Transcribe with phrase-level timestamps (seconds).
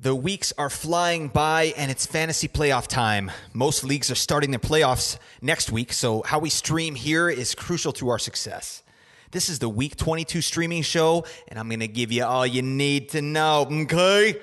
[0.00, 3.32] The weeks are flying by and it's fantasy playoff time.
[3.52, 7.92] Most leagues are starting their playoffs next week, so how we stream here is crucial
[7.94, 8.84] to our success.
[9.32, 12.62] This is the week 22 streaming show, and I'm going to give you all you
[12.62, 14.36] need to know, okay?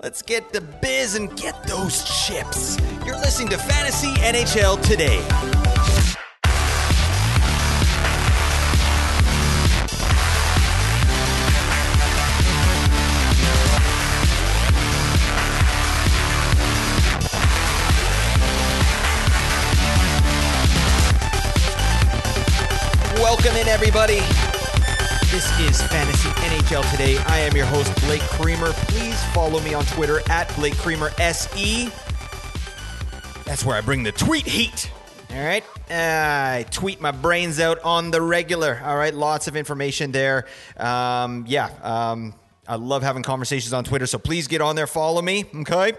[0.00, 2.78] Let's get the biz and get those chips.
[3.04, 5.59] You're listening to Fantasy NHL today.
[23.80, 24.18] Everybody.
[25.30, 27.16] This is Fantasy NHL Today.
[27.16, 28.72] I am your host, Blake Creamer.
[28.72, 31.90] Please follow me on Twitter at Blake Creamer SE.
[33.46, 34.90] That's where I bring the tweet heat.
[35.30, 35.64] All right.
[35.88, 38.82] I tweet my brains out on the regular.
[38.84, 39.14] All right.
[39.14, 40.46] Lots of information there.
[40.76, 41.70] Um, yeah.
[41.82, 42.34] Um,
[42.68, 44.06] I love having conversations on Twitter.
[44.06, 45.46] So please get on there, follow me.
[45.54, 45.94] Okay.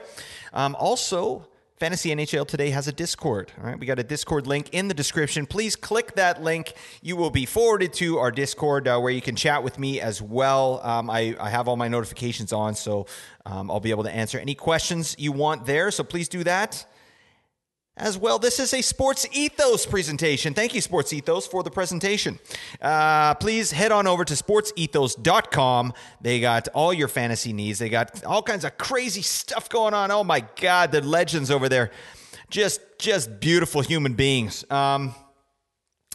[0.53, 1.47] Um, also,
[1.81, 3.51] Fantasy NHL today has a Discord.
[3.57, 5.47] All right, we got a Discord link in the description.
[5.47, 6.73] Please click that link.
[7.01, 10.21] You will be forwarded to our Discord uh, where you can chat with me as
[10.21, 10.79] well.
[10.83, 13.07] Um, I, I, have all my notifications on, so
[13.47, 15.89] um, I'll be able to answer any questions you want there.
[15.89, 16.85] So please do that
[17.97, 18.39] as well.
[18.39, 20.53] This is a Sports Ethos presentation.
[20.53, 22.39] Thank you, Sports Ethos, for the presentation.
[22.81, 25.93] Uh, please head on over to sportsethos.com.
[26.21, 27.79] They got all your fantasy needs.
[27.79, 30.09] They got all kinds of crazy stuff going on.
[30.11, 31.91] Oh my God, the legends over there.
[32.49, 34.65] Just, just beautiful human beings.
[34.69, 35.13] Um,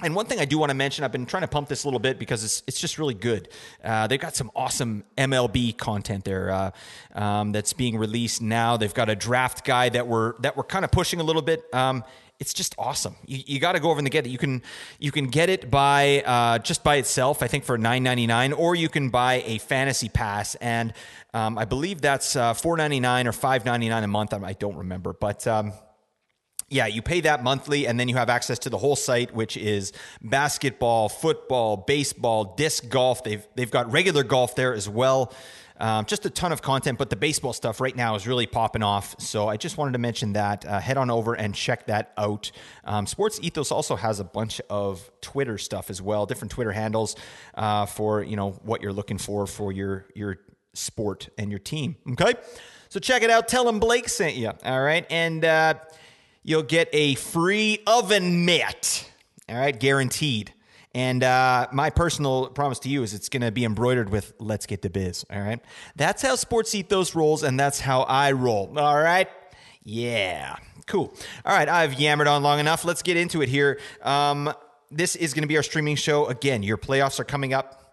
[0.03, 1.87] and one thing I do want to mention, I've been trying to pump this a
[1.87, 3.49] little bit because it's it's just really good.
[3.83, 6.71] Uh, they've got some awesome MLB content there uh,
[7.15, 8.77] um, that's being released now.
[8.77, 11.65] They've got a draft guide that we're that we're kind of pushing a little bit.
[11.73, 12.05] Um,
[12.39, 13.17] it's just awesome.
[13.25, 14.31] You, you got to go over and get it.
[14.31, 14.61] You can
[14.99, 17.43] you can get it by uh, just by itself.
[17.43, 20.93] I think for nine ninety nine, or you can buy a fantasy pass, and
[21.33, 24.35] um, I believe that's uh, four ninety nine or five ninety nine a month.
[24.35, 25.73] I don't remember, but um,
[26.69, 29.57] yeah, you pay that monthly, and then you have access to the whole site, which
[29.57, 33.23] is basketball, football, baseball, disc golf.
[33.23, 35.33] They've they've got regular golf there as well.
[35.79, 38.83] Um, just a ton of content, but the baseball stuff right now is really popping
[38.83, 39.15] off.
[39.21, 40.65] So I just wanted to mention that.
[40.65, 42.51] Uh, head on over and check that out.
[42.85, 47.15] Um, Sports Ethos also has a bunch of Twitter stuff as well, different Twitter handles
[47.55, 50.39] uh, for you know what you're looking for for your your
[50.73, 51.97] sport and your team.
[52.13, 52.35] Okay,
[52.89, 53.47] so check it out.
[53.47, 54.51] Tell them Blake sent you.
[54.65, 55.45] All right, and.
[55.45, 55.75] Uh,
[56.47, 59.11] you'll get a free oven mitt.
[59.49, 60.55] All right, guaranteed.
[60.95, 64.65] And uh, my personal promise to you is it's going to be embroidered with "Let's
[64.65, 65.61] get the biz." All right,
[65.95, 68.79] that's how Sports Ethos rolls, and that's how I roll.
[68.79, 69.29] All right,
[69.83, 71.13] yeah, cool.
[71.45, 72.87] All right, I've yammered on long enough.
[72.87, 73.79] Let's get into it here.
[74.01, 74.51] Um,
[74.91, 76.63] this is going to be our streaming show again.
[76.63, 77.86] Your playoffs are coming up.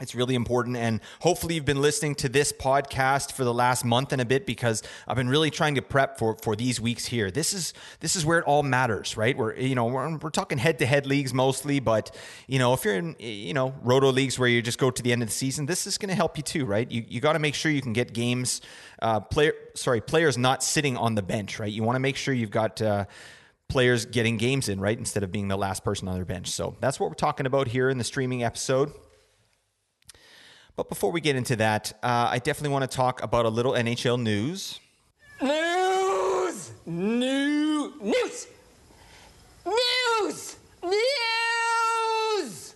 [0.00, 0.78] It's really important.
[0.78, 4.46] And hopefully, you've been listening to this podcast for the last month and a bit
[4.46, 7.30] because I've been really trying to prep for, for these weeks here.
[7.30, 9.36] This is this is where it all matters, right?
[9.36, 12.16] We're you know we're, we're talking head to head leagues mostly, but
[12.46, 15.12] you know if you're in you know roto leagues where you just go to the
[15.12, 16.90] end of the season, this is going to help you too, right?
[16.90, 18.62] You you got to make sure you can get games,
[19.02, 21.70] uh, player sorry players not sitting on the bench, right?
[21.70, 22.80] You want to make sure you've got.
[22.80, 23.04] Uh,
[23.68, 24.98] players getting games in, right?
[24.98, 26.50] Instead of being the last person on their bench.
[26.50, 28.92] So that's what we're talking about here in the streaming episode.
[30.76, 33.72] But before we get into that, uh, I definitely want to talk about a little
[33.72, 34.80] NHL news.
[35.40, 36.70] News!
[36.86, 37.92] News!
[38.00, 38.46] News!
[39.66, 40.56] News!
[40.82, 42.74] News!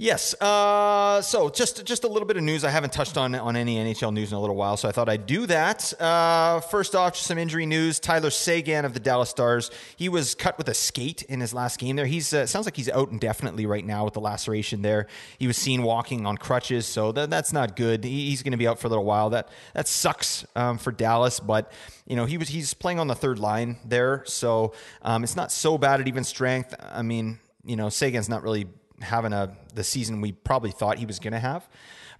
[0.00, 0.32] Yes.
[0.40, 2.62] Uh, so just just a little bit of news.
[2.62, 5.08] I haven't touched on on any NHL news in a little while, so I thought
[5.08, 5.92] I'd do that.
[6.00, 7.98] Uh, first off, some injury news.
[7.98, 9.72] Tyler Seguin of the Dallas Stars.
[9.96, 11.96] He was cut with a skate in his last game.
[11.96, 15.08] There, he's uh, sounds like he's out indefinitely right now with the laceration there.
[15.36, 18.04] He was seen walking on crutches, so that, that's not good.
[18.04, 19.30] He, he's going to be out for a little while.
[19.30, 21.72] That that sucks um, for Dallas, but
[22.06, 25.50] you know he was he's playing on the third line there, so um, it's not
[25.50, 26.72] so bad at even strength.
[26.88, 28.66] I mean, you know, Seguin's not really
[29.00, 31.68] having a the season we probably thought he was going to have.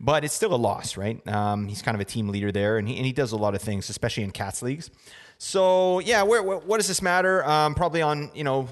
[0.00, 1.26] But it's still a loss, right?
[1.26, 3.56] Um, he's kind of a team leader there, and he, and he does a lot
[3.56, 4.90] of things, especially in cats leagues.
[5.38, 7.44] So yeah, where, where, what does this matter?
[7.44, 8.68] Um, probably on you know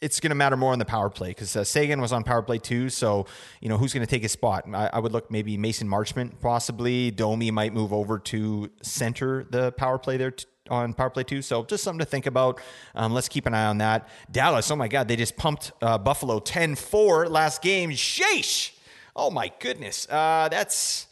[0.00, 2.42] it's going to matter more on the power play because uh, Seguin was on power
[2.42, 2.88] play too.
[2.88, 3.26] So,
[3.60, 4.64] you know, who's going to take his spot?
[4.72, 7.10] I, I, would look maybe Mason Marchment possibly.
[7.10, 10.32] Domi might move over to center the power play there
[10.70, 11.42] on power play too.
[11.42, 12.60] So just something to think about.
[12.94, 14.08] Um, let's keep an eye on that.
[14.30, 17.90] Dallas, oh my God, they just pumped uh, Buffalo 10 4 last game.
[17.90, 18.72] Sheesh.
[19.14, 20.06] Oh my goodness.
[20.08, 21.06] Uh, that's,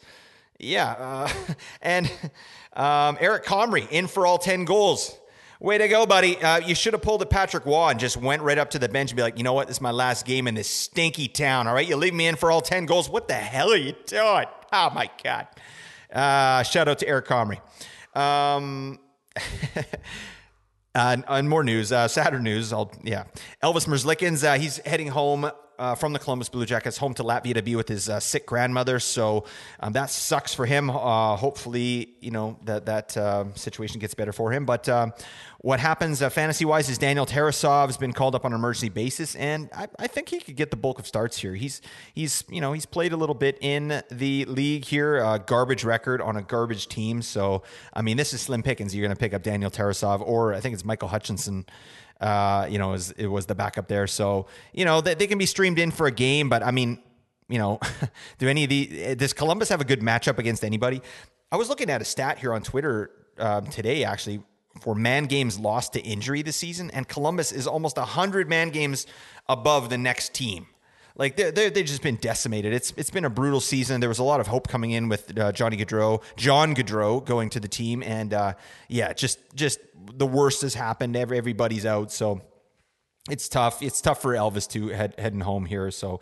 [0.59, 0.91] yeah.
[0.91, 2.11] Uh, and
[2.73, 5.17] um, Eric Comrie in for all 10 goals.
[5.59, 6.37] Way to go, buddy.
[6.37, 8.87] Uh, you should have pulled a Patrick Roy and just went right up to the
[8.87, 9.67] bench and be like, you know what?
[9.67, 11.67] This is my last game in this stinky town.
[11.67, 11.87] All right.
[11.87, 13.09] You leave me in for all 10 goals.
[13.09, 14.45] What the hell are you doing?
[14.71, 15.47] Oh, my God.
[16.13, 17.59] Uh, shout out to Eric Comrie.
[18.15, 18.99] Um,
[20.95, 22.73] uh, and more news, uh, sadder news.
[22.73, 23.25] I'll, yeah.
[23.63, 27.53] Elvis Merzlikins, uh, he's heading home uh, from the Columbus Blue Jackets home to Latvia
[27.53, 28.99] to be with his uh, sick grandmother.
[28.99, 29.45] So
[29.79, 30.89] um, that sucks for him.
[30.89, 34.65] Uh, hopefully, you know that that uh, situation gets better for him.
[34.65, 35.13] But um,
[35.67, 38.87] what happens uh, fantasy wise is Daniel Tarasov has been called up on an emergency
[38.87, 41.55] basis, and I, I, think he could get the bulk of starts here.
[41.55, 41.81] He's
[42.13, 46.21] he's you know he's played a little bit in the league here, a garbage record
[46.21, 47.21] on a garbage team.
[47.21, 48.95] So I mean, this is slim pickings.
[48.95, 51.65] You're going to pick up Daniel Tarasov, or I think it's Michael Hutchinson
[52.21, 54.07] uh, you know, it was, it was the backup there.
[54.07, 56.97] So, you know, they, they can be streamed in for a game, but I mean,
[57.49, 57.79] you know,
[58.37, 61.01] do any of the, does Columbus have a good matchup against anybody?
[61.51, 64.41] I was looking at a stat here on Twitter um, today, actually,
[64.81, 69.05] for man games lost to injury this season, and Columbus is almost 100 man games
[69.47, 70.67] above the next team.
[71.17, 72.73] Like they're, they're, they've just been decimated.
[72.73, 74.01] It's it's been a brutal season.
[74.01, 77.49] There was a lot of hope coming in with uh, Johnny Gaudreau, John Gaudreau going
[77.51, 78.53] to the team, and uh,
[78.87, 79.79] yeah, just just
[80.13, 81.15] the worst has happened.
[81.15, 82.41] Every, everybody's out, so
[83.31, 83.81] it's tough.
[83.81, 85.89] It's tough for Elvis to head heading home here.
[85.89, 86.21] So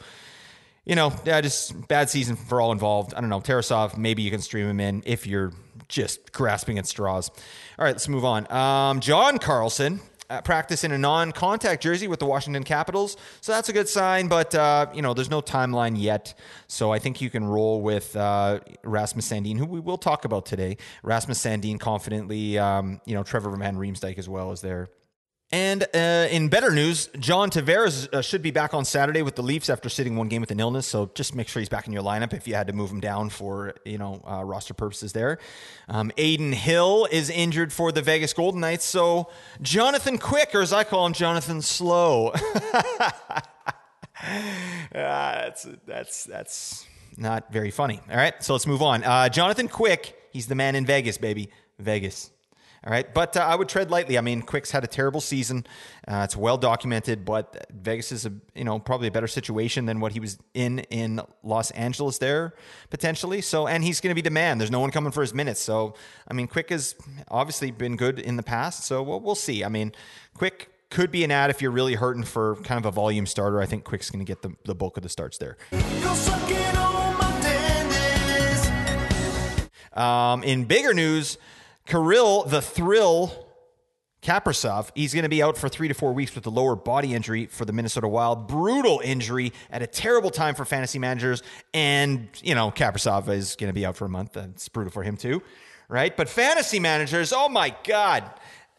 [0.86, 3.14] you know, yeah, just bad season for all involved.
[3.14, 3.42] I don't know.
[3.42, 5.52] Tarasov, maybe you can stream him in if you're
[5.88, 7.32] just grasping at straws.
[7.78, 8.50] All right, let's move on.
[8.50, 10.00] Um, John Carlson
[10.30, 14.30] uh, practice in a non-contact jersey with the Washington Capitals, so that's a good sign.
[14.30, 16.34] But uh, you know, there's no timeline yet,
[16.68, 20.46] so I think you can roll with uh, Rasmus Sandin, who we will talk about
[20.46, 20.78] today.
[21.04, 24.88] Rasmus Sandin confidently, um, you know, Trevor Van Riemsdyk as well as there.
[25.52, 29.44] And uh, in better news, John Tavares uh, should be back on Saturday with the
[29.44, 30.88] Leafs after sitting one game with an illness.
[30.88, 33.00] So just make sure he's back in your lineup if you had to move him
[33.00, 35.14] down for you know uh, roster purposes.
[35.14, 35.38] There,
[35.88, 38.86] um, Adin Hill is injured for the Vegas Golden Knights.
[38.86, 39.30] So
[39.62, 42.34] Jonathan Quick, or as I call him, Jonathan Slow.
[44.92, 46.88] that's that's that's
[47.18, 48.02] not very funny.
[48.10, 49.04] All right, so let's move on.
[49.04, 51.50] Uh, Jonathan Quick, he's the man in Vegas, baby.
[51.78, 52.32] Vegas.
[52.86, 54.16] All right, but uh, I would tread lightly.
[54.16, 55.66] I mean, Quick's had a terrible season.
[56.08, 60.00] Uh, it's well documented, but Vegas is a you know probably a better situation than
[60.00, 62.54] what he was in in Los Angeles there
[62.92, 63.42] potentially.
[63.42, 64.60] So, and he's going to be the man.
[64.60, 65.62] There's no one coming for his minutes.
[65.62, 65.96] So,
[66.28, 66.94] I mean, Quick has
[67.30, 68.84] obviously been good in the past.
[68.84, 69.64] So we'll, we'll see.
[69.64, 69.92] I mean,
[70.36, 73.62] Quick could be an ad if you're really hurting for kind of a volume starter.
[73.62, 75.58] I think Quick's going to get the, the bulk of the starts there.
[79.94, 81.40] Um, in bigger news.
[81.86, 83.46] Kirill the Thrill
[84.22, 87.14] Kaprizov, he's going to be out for three to four weeks with a lower body
[87.14, 88.48] injury for the Minnesota Wild.
[88.48, 91.44] Brutal injury at a terrible time for fantasy managers.
[91.76, 94.34] And, you know, Kaprizov is going to be out for a month.
[94.34, 95.44] That's brutal for him, too.
[95.88, 96.18] Right?
[96.18, 98.24] But fantasy managers, oh my God.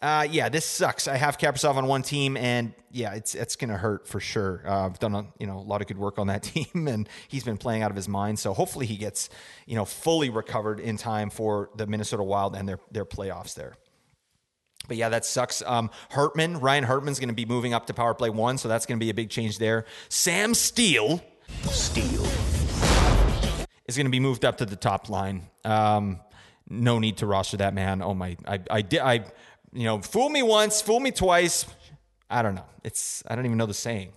[0.02, 1.08] Uh, yeah, this sucks.
[1.08, 4.62] I have Kaprizov on one team, and yeah, it's it's going to hurt for sure.
[4.66, 7.08] Uh, I've done a, you know a lot of good work on that team, and
[7.28, 8.38] he's been playing out of his mind.
[8.38, 9.30] So hopefully he gets
[9.64, 13.74] you know fully recovered in time for the Minnesota Wild and their their playoffs there.
[14.86, 15.62] But yeah, that sucks.
[15.62, 18.84] Um, Hartman, Ryan Hartman's going to be moving up to power play one, so that's
[18.84, 19.86] going to be a big change there.
[20.10, 21.24] Sam Steel,
[21.62, 22.22] Steel,
[23.86, 25.48] is going to be moved up to the top line.
[25.64, 26.20] Um,
[26.68, 28.02] no need to roster that man.
[28.02, 29.24] Oh my, I, I did, I
[29.76, 31.66] you know, fool me once, fool me twice.
[32.30, 32.64] I don't know.
[32.82, 34.12] It's I don't even know the saying.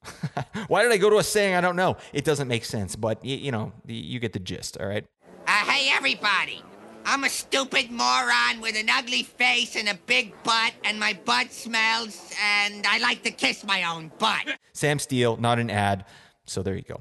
[0.68, 1.96] Why did I go to a saying I don't know?
[2.12, 5.04] It doesn't make sense, but you, you know, you get the gist, all right?
[5.46, 6.62] Uh, hey everybody.
[7.10, 11.52] I'm a stupid moron with an ugly face and a big butt, and my butt
[11.52, 14.58] smells, and I like to kiss my own butt.
[14.74, 16.04] Sam Steel, not an ad.
[16.44, 17.00] So there you go.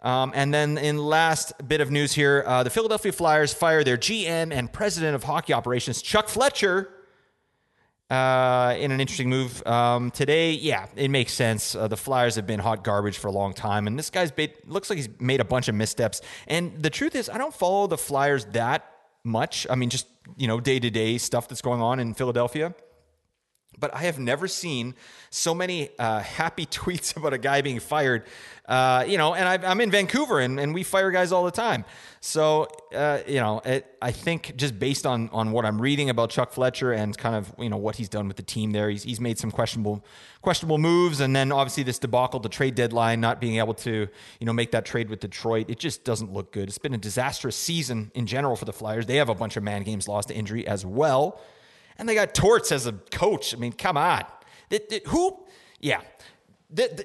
[0.00, 3.96] Um, and then, in last bit of news here, uh, the Philadelphia Flyers fire their
[3.96, 6.90] GM and president of hockey operations, Chuck Fletcher,
[8.10, 10.52] uh, in an interesting move um, today.
[10.52, 11.74] Yeah, it makes sense.
[11.74, 14.50] Uh, the Flyers have been hot garbage for a long time, and this guy's been,
[14.66, 16.20] looks like he's made a bunch of missteps.
[16.46, 18.90] And the truth is, I don't follow the Flyers that
[19.24, 19.66] much.
[19.68, 22.74] I mean, just you know, day to day stuff that's going on in Philadelphia.
[23.78, 24.94] But I have never seen
[25.30, 28.24] so many uh, happy tweets about a guy being fired.
[28.66, 31.50] Uh, you know, and I, am in Vancouver, and, and we fire guys all the
[31.50, 31.86] time.
[32.20, 36.28] So, uh, you know, it, I think just based on on what I'm reading about
[36.28, 39.04] Chuck Fletcher and kind of you know what he's done with the team there, he's
[39.04, 40.04] he's made some questionable
[40.42, 44.06] questionable moves, and then obviously this debacle, the trade deadline, not being able to
[44.38, 46.68] you know make that trade with Detroit, it just doesn't look good.
[46.68, 49.06] It's been a disastrous season in general for the Flyers.
[49.06, 51.40] They have a bunch of man games lost to injury as well,
[51.98, 53.54] and they got Torts as a coach.
[53.54, 54.24] I mean, come on,
[54.70, 55.38] it, it, who?
[55.80, 56.00] Yeah,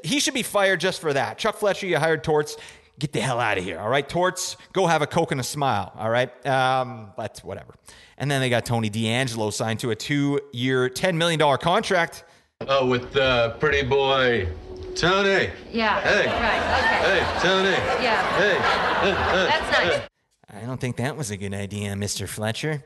[0.04, 1.38] he should be fired just for that.
[1.38, 2.58] Chuck Fletcher, you hired Torts
[3.00, 3.80] get the hell out of here.
[3.80, 5.92] All right, Torts, go have a Coke and a smile.
[5.96, 7.74] All right, um, but whatever.
[8.18, 12.24] And then they got Tony DeAngelo signed to a two year, $10 million contract.
[12.62, 14.48] Oh, with uh, pretty boy
[14.96, 15.50] Tony.
[15.72, 16.00] Yeah.
[16.02, 16.28] Hey.
[16.28, 16.80] Right.
[16.80, 17.20] Okay.
[17.20, 18.04] Hey, Tony.
[18.04, 18.38] Yeah.
[18.38, 18.58] Hey.
[19.50, 20.02] That's nice.
[20.50, 22.30] I don't think that was a good idea, Mr.
[22.30, 22.84] Fletcher.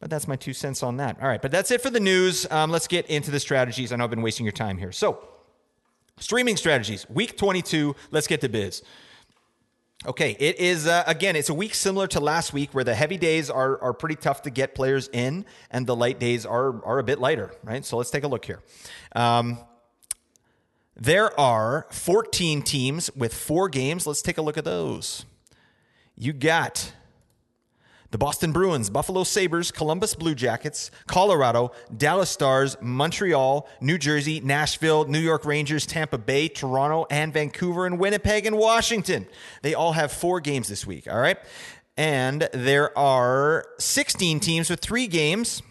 [0.00, 1.18] But that's my two cents on that.
[1.20, 2.50] All right, but that's it for the news.
[2.50, 3.92] Um, let's get into the strategies.
[3.92, 4.92] I know I've been wasting your time here.
[4.92, 5.28] So,
[6.18, 7.94] streaming strategies, week 22.
[8.10, 8.82] Let's get to biz.
[10.06, 11.36] Okay, it is uh, again.
[11.36, 14.40] It's a week similar to last week, where the heavy days are are pretty tough
[14.42, 17.84] to get players in, and the light days are are a bit lighter, right?
[17.84, 18.62] So let's take a look here.
[19.14, 19.58] Um,
[20.96, 24.06] there are 14 teams with four games.
[24.06, 25.26] Let's take a look at those.
[26.16, 26.92] You got
[28.10, 35.04] the Boston Bruins, Buffalo Sabres, Columbus Blue Jackets, Colorado, Dallas Stars, Montreal, New Jersey, Nashville,
[35.06, 39.26] New York Rangers, Tampa Bay, Toronto, and Vancouver, and Winnipeg and Washington.
[39.62, 41.38] They all have four games this week, all right?
[41.96, 45.62] And there are 16 teams with three games.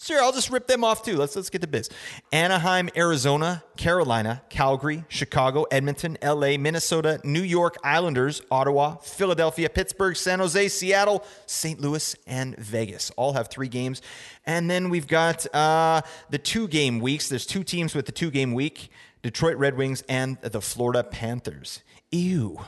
[0.00, 1.16] Sure, I'll just rip them off too.
[1.16, 1.90] Let's let's get to biz.
[2.30, 10.38] Anaheim, Arizona, Carolina, Calgary, Chicago, Edmonton, LA, Minnesota, New York Islanders, Ottawa, Philadelphia, Pittsburgh, San
[10.38, 11.80] Jose, Seattle, St.
[11.80, 13.10] Louis, and Vegas.
[13.16, 14.00] All have three games.
[14.46, 17.28] And then we've got uh, the two game weeks.
[17.28, 18.90] There's two teams with the two game week
[19.22, 21.82] Detroit Red Wings and the Florida Panthers.
[22.12, 22.60] Ew.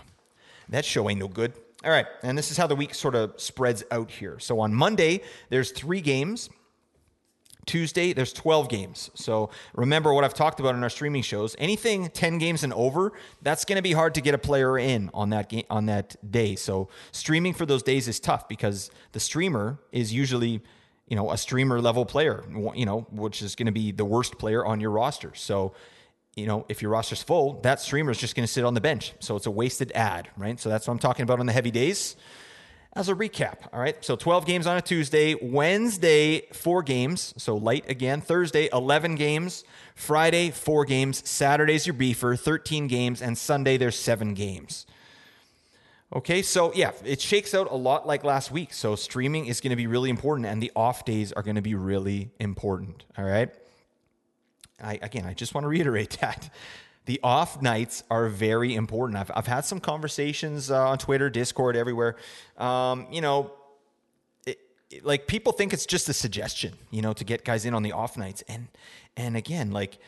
[0.68, 1.52] That show ain't no good.
[1.84, 4.38] All right, and this is how the week sort of spreads out here.
[4.40, 6.50] So on Monday, there's three games.
[7.66, 9.10] Tuesday, there's 12 games.
[9.14, 11.54] So remember what I've talked about in our streaming shows.
[11.58, 13.12] Anything 10 games and over,
[13.42, 16.16] that's going to be hard to get a player in on that game on that
[16.30, 16.56] day.
[16.56, 20.62] So streaming for those days is tough because the streamer is usually,
[21.06, 24.38] you know, a streamer level player, you know, which is going to be the worst
[24.38, 25.32] player on your roster.
[25.34, 25.74] So
[26.36, 28.80] you know, if your roster's full, that streamer is just going to sit on the
[28.80, 29.14] bench.
[29.18, 30.58] So it's a wasted ad, right?
[30.60, 32.16] So that's what I'm talking about on the heavy days
[32.94, 33.56] as a recap.
[33.72, 34.02] All right.
[34.04, 35.34] So 12 games on a Tuesday.
[35.34, 37.34] Wednesday, four games.
[37.36, 38.20] So light again.
[38.20, 39.64] Thursday, 11 games.
[39.94, 41.28] Friday, four games.
[41.28, 43.22] Saturday's your beefer, 13 games.
[43.22, 44.86] And Sunday, there's seven games.
[46.12, 48.72] Okay, so yeah, it shakes out a lot like last week.
[48.72, 51.62] So streaming is going to be really important, and the off days are going to
[51.62, 53.04] be really important.
[53.16, 53.48] All right.
[54.82, 56.50] I, again, I just want to reiterate that
[57.06, 59.18] the off nights are very important.
[59.18, 62.16] I've, I've had some conversations uh, on Twitter, Discord, everywhere.
[62.58, 63.52] Um, you know,
[64.46, 64.58] it,
[64.90, 67.82] it, like people think it's just a suggestion, you know, to get guys in on
[67.82, 68.42] the off nights.
[68.48, 68.68] And
[69.16, 69.98] and again, like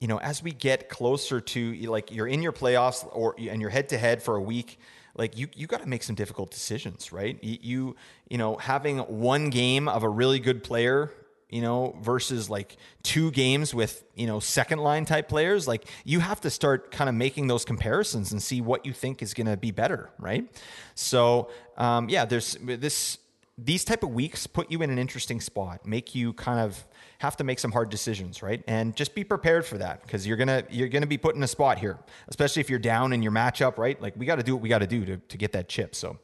[0.00, 3.70] you know, as we get closer to like you're in your playoffs or and you're
[3.70, 4.78] head to head for a week,
[5.16, 7.42] like you you got to make some difficult decisions, right?
[7.42, 7.96] You, you
[8.28, 11.10] you know, having one game of a really good player
[11.50, 16.20] you know, versus like two games with, you know, second line type players, like you
[16.20, 19.46] have to start kind of making those comparisons and see what you think is going
[19.46, 20.46] to be better, right?
[20.94, 23.18] So, um, yeah, there's this,
[23.56, 26.84] these type of weeks put you in an interesting spot, make you kind of
[27.18, 28.62] have to make some hard decisions, right?
[28.68, 31.48] And just be prepared for that because you're gonna you're gonna be put in a
[31.48, 34.00] spot here, especially if you're down in your matchup, right?
[34.00, 35.96] Like we got to do what we got to do to to get that chip.
[35.96, 36.18] So,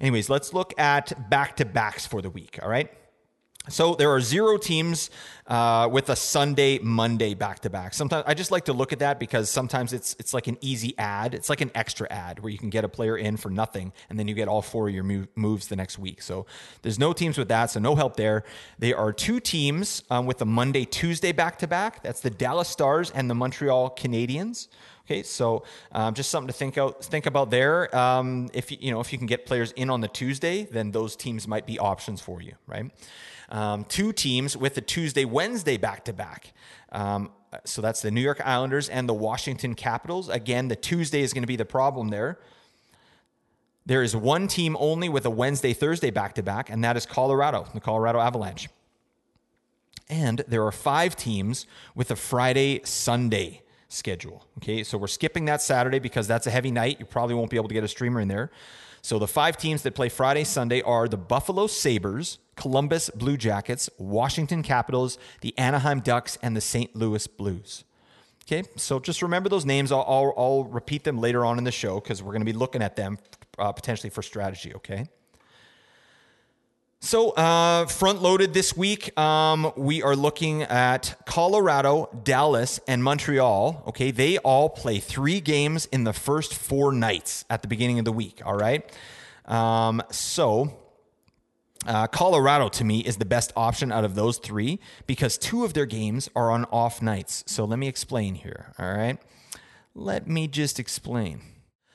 [0.00, 2.58] anyways, let's look at back to backs for the week.
[2.60, 2.90] All right.
[3.68, 5.10] So there are zero teams
[5.46, 7.92] uh, with a Sunday Monday back to back.
[7.92, 10.94] Sometimes I just like to look at that because sometimes it's it's like an easy
[10.96, 11.34] ad.
[11.34, 14.18] It's like an extra ad where you can get a player in for nothing, and
[14.18, 16.22] then you get all four of your move, moves the next week.
[16.22, 16.46] So
[16.80, 18.44] there's no teams with that, so no help there.
[18.78, 22.02] There are two teams um, with a Monday Tuesday back to back.
[22.02, 24.68] That's the Dallas Stars and the Montreal Canadiens.
[25.04, 27.94] Okay, so um, just something to think out, think about there.
[27.96, 30.90] Um, if you, you know if you can get players in on the Tuesday, then
[30.90, 32.90] those teams might be options for you, right?
[33.50, 36.52] Um, two teams with the Tuesday Wednesday back to back.
[37.64, 40.28] So that's the New York Islanders and the Washington Capitals.
[40.28, 42.38] Again, the Tuesday is going to be the problem there.
[43.86, 47.06] There is one team only with a Wednesday Thursday back to back, and that is
[47.06, 48.68] Colorado, the Colorado Avalanche.
[50.10, 51.64] And there are five teams
[51.94, 54.46] with a Friday Sunday schedule.
[54.58, 56.98] Okay, so we're skipping that Saturday because that's a heavy night.
[57.00, 58.50] You probably won't be able to get a streamer in there.
[59.00, 63.88] So the five teams that play Friday, Sunday are the Buffalo Sabres, Columbus Blue Jackets,
[63.98, 66.94] Washington Capitals, the Anaheim Ducks, and the St.
[66.94, 67.84] Louis Blues.
[68.44, 69.92] Okay, so just remember those names.
[69.92, 72.52] I'll, I'll, I'll repeat them later on in the show because we're going to be
[72.52, 73.18] looking at them
[73.58, 74.74] uh, potentially for strategy.
[74.74, 75.06] Okay.
[77.00, 83.84] So, uh, front loaded this week, um, we are looking at Colorado, Dallas, and Montreal.
[83.86, 88.04] Okay, they all play three games in the first four nights at the beginning of
[88.04, 88.42] the week.
[88.44, 88.84] All right.
[89.44, 90.76] Um, so,
[91.86, 95.74] uh, Colorado to me is the best option out of those three because two of
[95.74, 97.44] their games are on off nights.
[97.46, 98.72] So, let me explain here.
[98.78, 99.18] All right.
[99.94, 101.42] Let me just explain.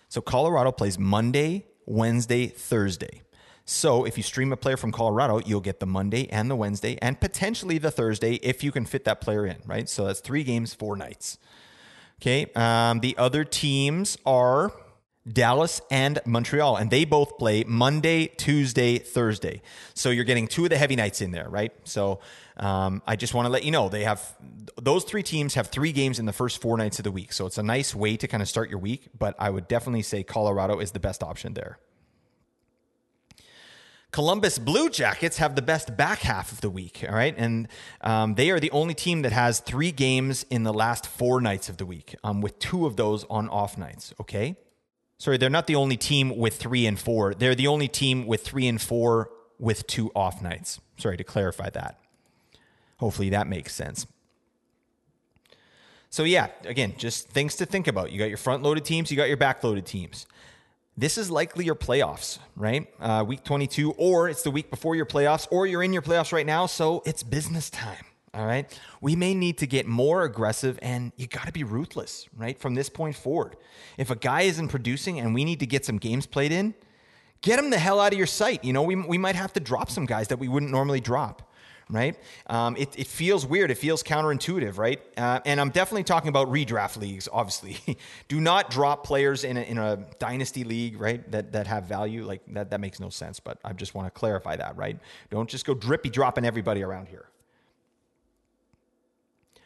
[0.09, 3.21] So Colorado plays Monday, Wednesday, Thursday.
[3.65, 6.99] So if you stream a player from Colorado, you'll get the Monday and the Wednesday
[7.01, 9.87] and potentially the Thursday if you can fit that player in, right?
[9.87, 11.37] So that's three games, four nights.
[12.21, 12.51] Okay.
[12.55, 14.73] Um, the other teams are
[15.31, 19.61] Dallas and Montreal, and they both play Monday, Tuesday, Thursday.
[19.93, 21.71] So you're getting two of the heavy nights in there, right?
[21.85, 22.19] So
[22.57, 24.35] um, I just want to let you know they have
[24.81, 27.31] those three teams have three games in the first four nights of the week.
[27.31, 30.01] So it's a nice way to kind of start your week, but I would definitely
[30.01, 31.79] say Colorado is the best option there.
[34.11, 37.33] Columbus Blue Jackets have the best back half of the week, all right?
[37.35, 37.67] And
[38.01, 41.67] um, they are the only team that has three games in the last four nights
[41.67, 44.55] of the week, um, with two of those on off nights, okay?
[45.23, 47.33] Sorry, they're not the only team with three and four.
[47.33, 50.81] They're the only team with three and four with two off nights.
[50.97, 51.97] Sorry to clarify that.
[52.97, 54.05] Hopefully that makes sense.
[56.09, 58.11] So, yeah, again, just things to think about.
[58.11, 60.25] You got your front loaded teams, you got your back loaded teams
[60.97, 62.87] this is likely your playoffs, right?
[62.99, 66.31] Uh, week 22, or it's the week before your playoffs, or you're in your playoffs
[66.31, 68.05] right now, so it's business time.
[68.33, 68.67] All right.
[68.99, 72.57] We may need to get more aggressive and you got to be ruthless, right?
[72.57, 73.55] From this point forward.
[73.97, 76.73] If a guy isn't producing and we need to get some games played in,
[77.41, 78.63] get him the hell out of your sight.
[78.63, 81.53] You know, we, we might have to drop some guys that we wouldn't normally drop
[81.89, 82.17] right?
[82.47, 83.69] Um, it, it, feels weird.
[83.69, 85.01] It feels counterintuitive, right?
[85.17, 87.77] Uh, and I'm definitely talking about redraft leagues, obviously.
[88.27, 91.29] Do not drop players in a, in a dynasty league, right?
[91.31, 92.25] That, that have value.
[92.25, 94.97] Like that, that makes no sense, but I just want to clarify that, right?
[95.29, 97.27] Don't just go drippy dropping everybody around here.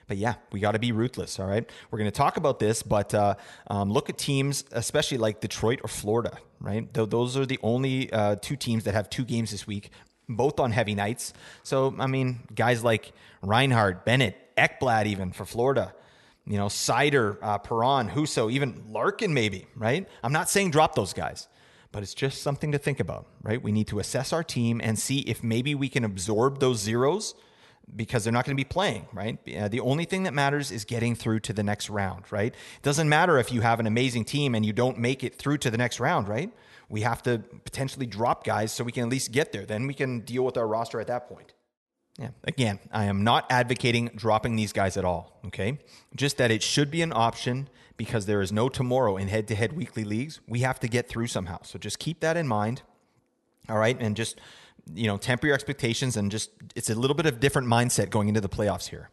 [0.07, 1.39] But yeah, we got to be ruthless.
[1.39, 1.69] All right.
[1.91, 3.35] We're going to talk about this, but uh,
[3.67, 6.91] um, look at teams, especially like Detroit or Florida, right?
[6.93, 9.91] Th- those are the only uh, two teams that have two games this week
[10.29, 11.33] both on heavy nights.
[11.63, 15.93] So, I mean, guys like Reinhart, Bennett, Ekblad, even for Florida,
[16.45, 20.07] you know, Seider, uh, Perron, Husso, even Larkin, maybe, right?
[20.23, 21.47] I'm not saying drop those guys,
[21.91, 23.61] but it's just something to think about, right?
[23.61, 27.33] We need to assess our team and see if maybe we can absorb those zeros
[27.95, 29.39] because they're not going to be playing, right?
[29.57, 32.53] Uh, the only thing that matters is getting through to the next round, right?
[32.53, 35.59] It doesn't matter if you have an amazing team and you don't make it through
[35.59, 36.51] to the next round, right?
[36.89, 39.65] we have to potentially drop guys so we can at least get there.
[39.65, 41.53] Then we can deal with our roster at that point.
[42.17, 42.29] Yeah.
[42.45, 45.39] Again, I am not advocating dropping these guys at all.
[45.45, 45.79] Okay.
[46.15, 49.55] Just that it should be an option because there is no tomorrow in head to
[49.55, 50.39] head weekly leagues.
[50.47, 51.59] We have to get through somehow.
[51.63, 52.81] So just keep that in mind.
[53.69, 53.97] All right.
[53.99, 54.39] And just,
[54.93, 58.27] you know, temper your expectations and just, it's a little bit of different mindset going
[58.27, 59.09] into the playoffs here.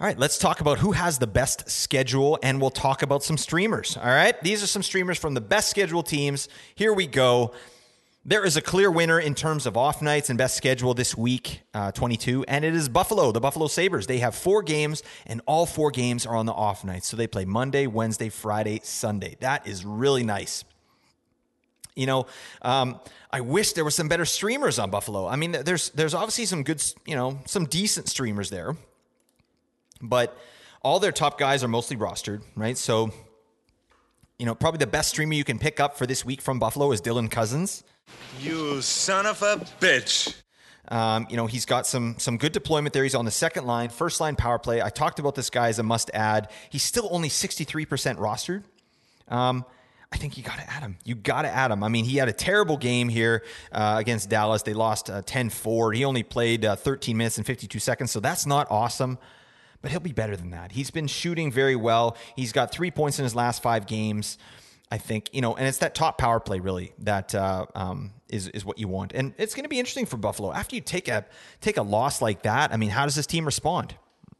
[0.00, 3.36] All right, let's talk about who has the best schedule, and we'll talk about some
[3.36, 3.98] streamers.
[3.98, 6.48] All right, these are some streamers from the best schedule teams.
[6.74, 7.52] Here we go.
[8.24, 11.60] There is a clear winner in terms of off nights and best schedule this week,
[11.74, 14.06] uh, 22, and it is Buffalo, the Buffalo Sabres.
[14.06, 17.06] They have four games, and all four games are on the off nights.
[17.06, 19.36] So they play Monday, Wednesday, Friday, Sunday.
[19.40, 20.64] That is really nice.
[21.96, 22.26] You know,
[22.62, 23.00] um,
[23.30, 25.26] I wish there were some better streamers on Buffalo.
[25.26, 28.76] I mean, there's there's obviously some good, you know, some decent streamers there.
[30.02, 30.36] But
[30.82, 32.76] all their top guys are mostly rostered, right?
[32.76, 33.12] So,
[34.38, 36.90] you know, probably the best streamer you can pick up for this week from Buffalo
[36.92, 37.84] is Dylan Cozens.
[38.40, 40.34] You son of a bitch.
[40.88, 43.04] Um, you know, he's got some some good deployment there.
[43.04, 44.82] He's on the second line, first line power play.
[44.82, 46.50] I talked about this guy as a must add.
[46.68, 48.64] He's still only 63% rostered.
[49.28, 49.64] Um,
[50.12, 50.98] I think you got to add him.
[51.04, 51.84] You got to add him.
[51.84, 54.62] I mean, he had a terrible game here uh, against Dallas.
[54.62, 55.92] They lost uh, 10 4.
[55.92, 59.18] He only played uh, 13 minutes and 52 seconds, so that's not awesome
[59.82, 60.72] but he'll be better than that.
[60.72, 62.16] He's been shooting very well.
[62.36, 64.38] He's got three points in his last five games.
[64.90, 68.48] I think you know, and it's that top power play really that uh, um, is
[68.48, 71.06] is what you want, and it's going to be interesting for Buffalo after you take
[71.06, 71.24] a
[71.60, 72.72] take a loss like that.
[72.72, 73.94] I mean, how does this team respond?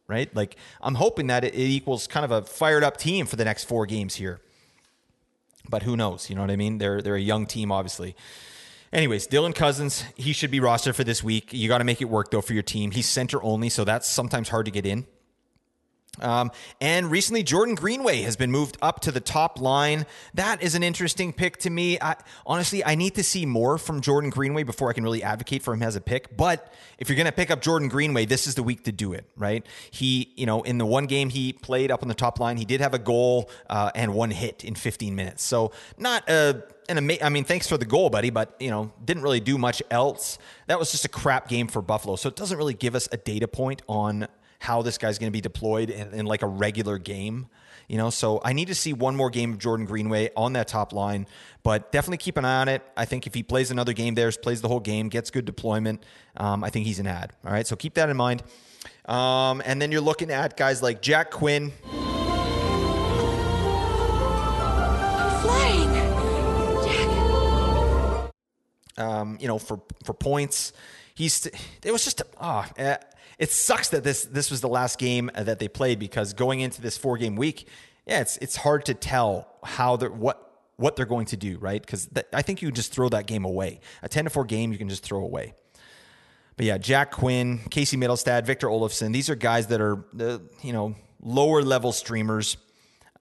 [0.09, 3.45] Right, like I'm hoping that it, equals kind of a fired up team for the
[3.45, 4.41] next four games here,
[5.69, 6.29] but who knows?
[6.31, 6.79] You know what I mean?
[6.79, 8.17] They're they're a young team, obviously.
[8.93, 11.53] Anyways, Dylan Cozens, he should be rostered for this week.
[11.53, 12.91] You got to make it work though for your team.
[12.91, 15.07] He's center only, so that's sometimes hard to get in.
[16.19, 20.07] Um, and recently, Jordan Greenway has been moved up to the top line.
[20.35, 21.99] That is an interesting pick to me.
[22.01, 25.63] I, honestly, I need to see more from Jordan Greenway before I can really advocate
[25.63, 26.37] for him as a pick.
[26.37, 29.13] But if you're going to pick up Jordan Greenway, this is the week to do
[29.13, 29.65] it, right?
[29.91, 32.65] He, you know, in the one game he played up on the top line, he
[32.65, 35.45] did have a goal uh, and one hit in 15 minutes.
[35.45, 38.93] So not a an ama- I mean, thanks for the goal, buddy, but you know,
[39.05, 40.39] didn't really do much else.
[40.67, 42.17] That was just a crap game for Buffalo.
[42.17, 44.27] So it doesn't really give us a data point on
[44.61, 47.49] how this guy's going to be deployed in, in like a regular game.
[47.89, 50.69] You know, so I need to see one more game of Jordan Greenway on that
[50.69, 51.27] top line,
[51.65, 52.83] but definitely keep an eye on it.
[52.97, 56.05] I think if he plays another game there, plays the whole game, gets good deployment,
[56.37, 57.33] um, I think he's an ad.
[57.45, 58.45] All right, so keep that in mind.
[59.07, 61.73] Um, and then you're looking at guys like Jack Quinn.
[68.97, 70.73] Um, you know, for for points.
[71.15, 72.23] He's it was just.
[72.39, 72.67] Uh,
[73.41, 76.83] it sucks that this this was the last game that they played because going into
[76.83, 77.67] this four game week,
[78.07, 80.47] yeah, it's it's hard to tell how they're what
[80.77, 81.81] what they're going to do, right?
[81.81, 83.81] Because I think you just throw that game away.
[84.03, 85.55] A ten to four game, you can just throw away.
[86.57, 90.75] But yeah, Jack Quinn, Casey Mittelstadt, Victor Olofsson, these are guys that are the you
[90.75, 92.59] know lower level streamers.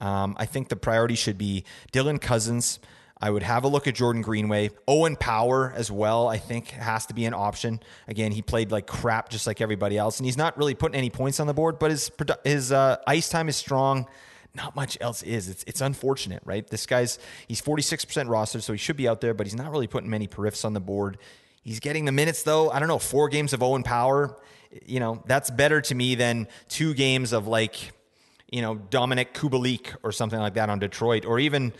[0.02, 2.78] Um, I think the priority should be Dylan Cozens.
[3.22, 4.70] I would have a look at Jordan Greenway.
[4.88, 7.80] Owen Power as well, I think, has to be an option.
[8.08, 11.10] Again, he played like crap just like everybody else, and he's not really putting any
[11.10, 12.10] points on the board, but his,
[12.44, 14.06] his uh, ice time is strong.
[14.54, 15.48] Not much else is.
[15.48, 16.66] It's, it's unfortunate, right?
[16.66, 19.86] This guy's, he's 46% rostered, so he should be out there, but he's not really
[19.86, 21.18] putting many periffs on the board.
[21.62, 22.70] He's getting the minutes, though.
[22.70, 24.36] I don't know, four games of Owen Power.
[24.86, 27.92] You know, that's better to me than two games of like,
[28.50, 31.72] you know, Dominik Kubalik or something like that on Detroit, or even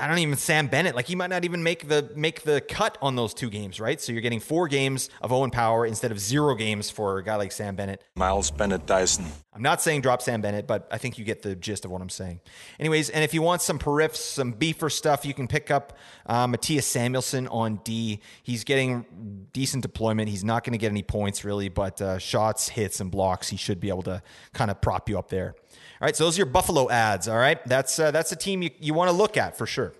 [0.00, 0.96] I don't even Sam Bennett.
[0.96, 4.00] Like he might not even make the make the cut on those two games, right?
[4.00, 7.36] So you're getting four games of Owen Power instead of zero games for a guy
[7.36, 8.02] like Sam Bennett.
[8.16, 9.26] Miles Bennett Dyson.
[9.52, 12.00] I'm not saying drop Sam Bennett, but I think you get the gist of what
[12.00, 12.40] I'm saying.
[12.78, 16.46] Anyways, and if you want some periffs, some beefer stuff, you can pick up uh,
[16.46, 18.20] Mattias Samuelsson on D.
[18.42, 20.28] He's getting decent deployment.
[20.28, 23.56] He's not going to get any points really, but uh, shots, hits, and blocks, he
[23.56, 25.54] should be able to kind of prop you up there.
[26.00, 27.28] All right, so those are your Buffalo ads.
[27.28, 29.92] All right, that's uh, that's a team you, you want to look at for sure.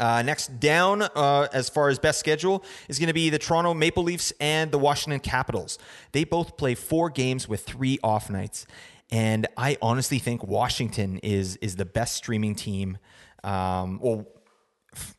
[0.00, 3.72] Uh, next down, uh, as far as best schedule, is going to be the Toronto
[3.72, 5.78] Maple Leafs and the Washington Capitals.
[6.10, 8.66] They both play four games with three off nights,
[9.12, 12.98] and I honestly think Washington is is the best streaming team.
[13.44, 14.26] Um, well,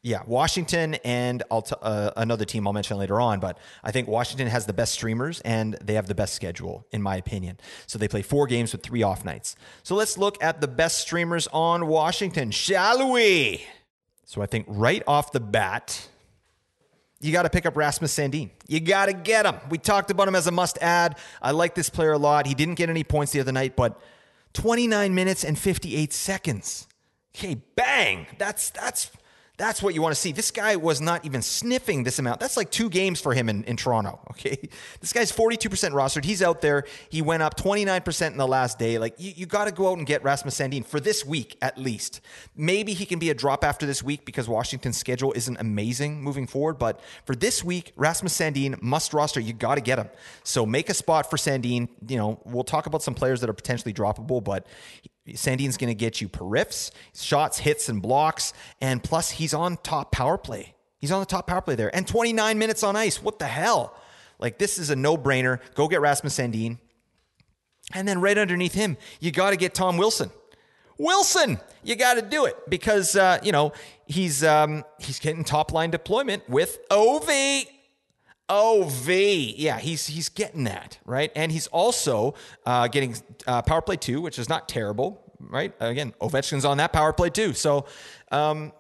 [0.01, 4.07] yeah, Washington and I'll t- uh, another team I'll mention later on, but I think
[4.07, 7.57] Washington has the best streamers and they have the best schedule, in my opinion.
[7.88, 9.55] So they play four games with three off nights.
[9.84, 13.65] So let's look at the best streamers on Washington, shall we?
[14.25, 16.07] So I think right off the bat,
[17.21, 18.49] you got to pick up Rasmus Sandin.
[18.67, 19.55] You got to get him.
[19.69, 21.17] We talked about him as a must add.
[21.41, 22.47] I like this player a lot.
[22.47, 24.01] He didn't get any points the other night, but
[24.53, 26.88] 29 minutes and 58 seconds.
[27.36, 28.27] Okay, bang.
[28.38, 29.12] That's that's
[29.62, 30.32] that's what you want to see.
[30.32, 32.39] This guy was not even sniffing this amount.
[32.39, 34.19] That's like two games for him in, in Toronto.
[34.41, 34.69] Okay.
[35.02, 36.24] This guy's 42% rostered.
[36.24, 36.86] He's out there.
[37.10, 38.97] He went up 29% in the last day.
[38.97, 41.78] Like, you, you got to go out and get Rasmus Sandin for this week at
[41.78, 42.21] least.
[42.56, 46.47] Maybe he can be a drop after this week because Washington's schedule isn't amazing moving
[46.47, 46.80] forward.
[46.80, 49.39] But for this week, Rasmus Sandin must roster.
[49.39, 50.10] You got to get him.
[50.43, 51.88] So make a spot for Sandin.
[52.08, 54.65] You know, we'll talk about some players that are potentially droppable, but
[55.29, 58.53] Sandin's going to get you periffs, shots, hits, and blocks.
[58.81, 60.75] And plus, he's on top power play.
[60.97, 61.95] He's on the top power play there.
[61.95, 63.21] And 29 minutes on ice.
[63.21, 63.95] What the hell?
[64.39, 65.60] Like, this is a no brainer.
[65.75, 66.79] Go get Rasmus Sandin.
[67.93, 70.31] And then right underneath him, you got to get Tom Wilson.
[70.97, 73.73] Wilson, you got to do it because uh, you know
[74.05, 76.77] he's um, he's getting top line deployment with
[78.49, 78.82] OV.
[78.82, 82.34] OV, yeah, he's he's getting that right, and he's also
[82.65, 83.15] uh, getting
[83.47, 85.73] uh, power play two, which is not terrible, right?
[85.80, 87.86] Again, Ovechkin's on that power play too, so
[88.32, 88.73] um,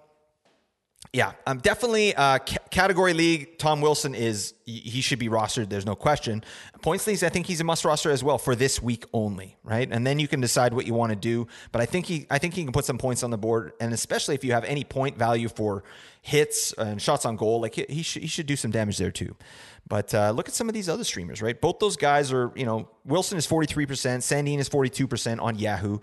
[1.13, 2.39] yeah, I'm um, definitely uh,
[2.71, 3.59] category league.
[3.59, 5.69] Tom Wilson is he should be rostered.
[5.69, 6.43] There's no question.
[6.81, 9.87] Points leagues, I think he's a must roster as well for this week only, right?
[9.91, 11.47] And then you can decide what you want to do.
[11.71, 13.93] But I think he I think he can put some points on the board, and
[13.93, 15.83] especially if you have any point value for
[16.21, 19.11] hits and shots on goal, like he, he should he should do some damage there
[19.11, 19.35] too.
[19.87, 21.59] But uh, look at some of these other streamers, right?
[21.59, 23.87] Both those guys are, you know, Wilson is 43%,
[24.19, 25.99] Sandin is 42% on Yahoo.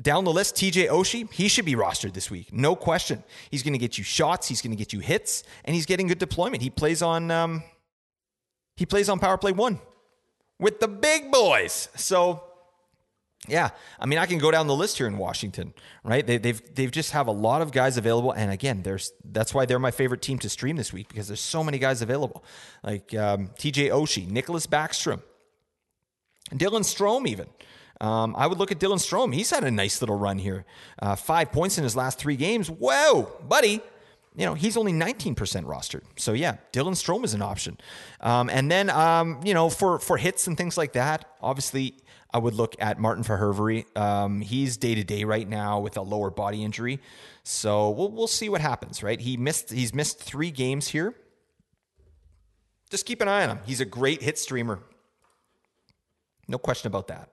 [0.00, 2.52] Down the list, TJ Oshie, he should be rostered this week.
[2.52, 3.22] No question.
[3.50, 6.06] He's going to get you shots, he's going to get you hits, and he's getting
[6.06, 6.62] good deployment.
[6.62, 7.62] He plays on um,
[8.76, 9.80] he plays on power play 1
[10.58, 11.88] with the big boys.
[11.96, 12.42] So
[13.46, 16.26] yeah, I mean, I can go down the list here in Washington, right?
[16.26, 19.66] They, they've they've just have a lot of guys available, and again, there's that's why
[19.66, 22.42] they're my favorite team to stream this week because there's so many guys available,
[22.82, 23.90] like um, T.J.
[23.90, 25.22] Oshie, Nicklas Backstrom,
[26.52, 27.46] Dylan Strome, even.
[28.04, 29.34] Um, I would look at Dylan Strome.
[29.34, 30.66] He's had a nice little run here.
[31.00, 32.68] Uh, five points in his last three games.
[32.68, 33.80] Whoa, buddy.
[34.36, 36.02] You know, he's only 19% rostered.
[36.16, 37.78] So, yeah, Dylan Strome is an option.
[38.20, 41.94] Um, and then, um, you know, for, for hits and things like that, obviously,
[42.30, 43.86] I would look at Martin Fehervary.
[43.96, 47.00] Um, he's day to day right now with a lower body injury.
[47.42, 49.18] So, we'll, we'll see what happens, right?
[49.18, 51.14] He missed, he's missed three games here.
[52.90, 53.60] Just keep an eye on him.
[53.64, 54.80] He's a great hit streamer.
[56.48, 57.30] No question about that.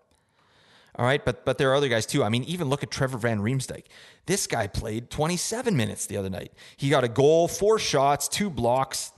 [0.95, 2.23] All right, but but there are other guys too.
[2.23, 3.85] I mean, even look at Trevor Van Riemsdyk.
[4.25, 6.51] This guy played 27 minutes the other night.
[6.77, 9.11] He got a goal, four shots, two blocks.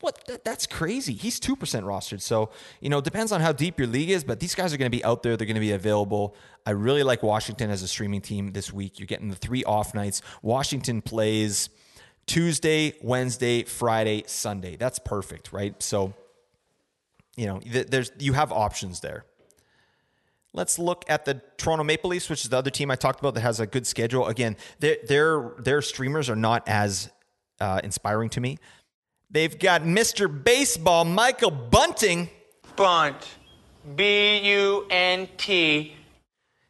[0.00, 0.24] What?
[0.28, 1.12] That, that's crazy.
[1.12, 2.20] He's 2% rostered.
[2.20, 2.50] So,
[2.80, 4.96] you know, depends on how deep your league is, but these guys are going to
[4.96, 5.36] be out there.
[5.36, 6.36] They're going to be available.
[6.64, 9.00] I really like Washington as a streaming team this week.
[9.00, 10.22] You're getting the three off nights.
[10.40, 11.68] Washington plays
[12.26, 14.76] Tuesday, Wednesday, Friday, Sunday.
[14.76, 15.82] That's perfect, right?
[15.82, 16.14] So,
[17.36, 19.24] you know, there's you have options there.
[20.54, 23.34] Let's look at the Toronto Maple Leafs, which is the other team I talked about
[23.34, 24.26] that has a good schedule.
[24.26, 27.10] Again, their their, their streamers are not as
[27.60, 28.58] uh, inspiring to me.
[29.30, 30.42] They've got Mr.
[30.42, 32.30] Baseball, Michael Bunting.
[32.76, 33.28] Bunt.
[33.94, 35.94] B U N T.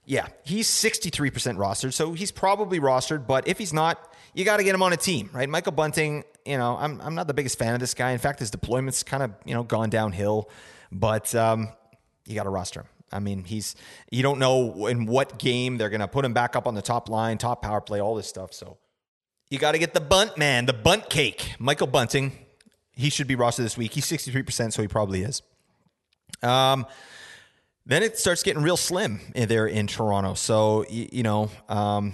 [0.05, 4.64] Yeah, he's 63% rostered, so he's probably rostered, but if he's not, you got to
[4.64, 5.47] get him on a team, right?
[5.47, 8.12] Michael Bunting, you know, I'm, I'm not the biggest fan of this guy.
[8.12, 10.49] In fact, his deployment's kind of, you know, gone downhill,
[10.91, 11.69] but um,
[12.25, 12.87] you got to roster him.
[13.12, 13.75] I mean, he's,
[14.11, 16.83] you don't know in what game they're going to put him back up on the
[16.83, 18.53] top line, top power play, all this stuff.
[18.53, 18.79] So
[19.51, 21.55] you got to get the bunt man, the bunt cake.
[21.59, 22.33] Michael Bunting,
[22.92, 23.92] he should be rostered this week.
[23.92, 25.42] He's 63%, so he probably is.
[26.42, 26.87] Um,
[27.87, 30.35] then it starts getting real slim there in Toronto.
[30.35, 32.12] So, you, you know, um,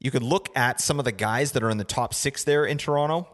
[0.00, 2.64] you could look at some of the guys that are in the top six there
[2.64, 3.28] in Toronto.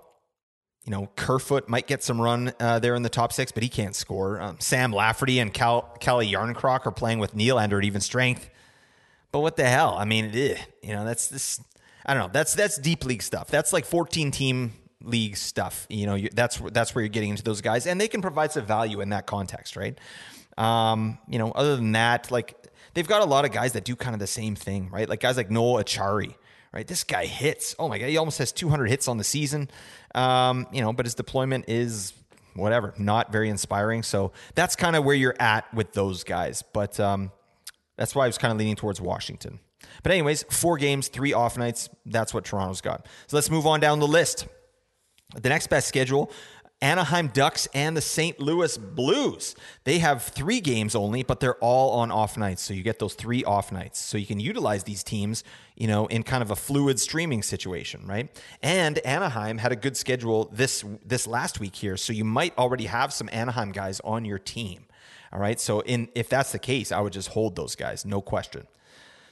[0.88, 3.68] You know, Kerfoot might get some run uh, there in the top six, but he
[3.68, 4.40] can't score.
[4.40, 8.48] Um, Sam Lafferty and Cal- Calle Jarnkrok are playing with Nylander at even strength.
[9.30, 9.96] But what the hell?
[9.98, 11.60] I mean, eh, you know, that's this.
[12.06, 12.30] I don't know.
[12.32, 13.48] That's that's deep league stuff.
[13.48, 14.72] That's like 14 team
[15.02, 15.86] league stuff.
[15.90, 18.52] You know, you, that's that's where you're getting into those guys, and they can provide
[18.52, 19.98] some value in that context, right?
[20.56, 23.94] Um, you know, other than that, like they've got a lot of guys that do
[23.94, 25.06] kind of the same thing, right?
[25.06, 26.34] Like guys like Noel Acciari,
[26.72, 26.86] right?
[26.86, 27.74] This guy hits.
[27.78, 29.70] Oh my god, he almost has 200 hits on the season.
[30.14, 32.12] Um, you know, but his deployment is
[32.54, 34.02] whatever, not very inspiring.
[34.02, 36.62] So that's kind of where you're at with those guys.
[36.72, 37.30] But um,
[37.96, 39.60] that's why I was kind of leaning towards Washington.
[40.02, 41.88] But anyways, four games, three off nights.
[42.06, 43.06] That's what Toronto's got.
[43.26, 44.46] So let's move on down the list.
[45.34, 46.32] The next best schedule
[46.80, 48.38] Anaheim Ducks and the St.
[48.38, 49.56] Louis Blues.
[49.82, 52.62] They have three games only, but they're all on off nights.
[52.62, 53.98] So you get those three off nights.
[53.98, 55.42] So you can utilize these teams,
[55.76, 58.30] you know, in kind of a fluid streaming situation, right?
[58.62, 61.96] And Anaheim had a good schedule this this last week here.
[61.96, 64.84] So you might already have some Anaheim guys on your team.
[65.32, 65.58] All right.
[65.58, 68.68] So in if that's the case, I would just hold those guys, no question.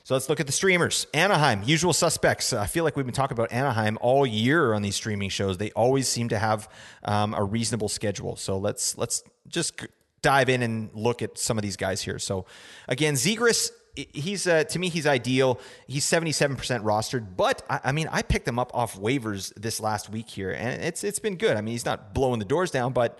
[0.06, 1.08] So let's look at the streamers.
[1.12, 2.52] Anaheim, usual suspects.
[2.52, 5.58] I feel like we've been talking about Anaheim all year on these streaming shows.
[5.58, 6.70] They always seem to have
[7.02, 8.36] um, a reasonable schedule.
[8.36, 9.84] So let's let's just
[10.22, 12.20] dive in and look at some of these guys here.
[12.20, 12.46] So
[12.86, 15.58] again, Zegras he's uh, to me he's ideal.
[15.88, 19.52] He's seventy seven percent rostered, but I, I, mean I picked him up off waivers
[19.56, 21.56] this last week here, and it's it's been good.
[21.56, 23.18] I mean he's not blowing the doors down, but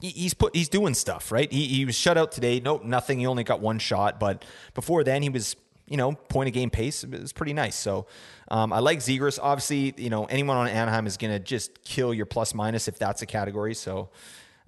[0.00, 1.50] he's put he's doing stuff right.
[1.52, 2.60] He, he was shut out today.
[2.60, 3.18] No, nothing.
[3.18, 5.56] He only got one shot, but before then he was
[5.86, 7.04] you know point of game pace.
[7.04, 7.76] It was pretty nice.
[7.76, 8.06] So
[8.48, 9.38] um, I like Zegras.
[9.42, 12.98] Obviously, you know anyone on Anaheim is going to just kill your plus minus if
[12.98, 13.74] that's a category.
[13.74, 14.10] So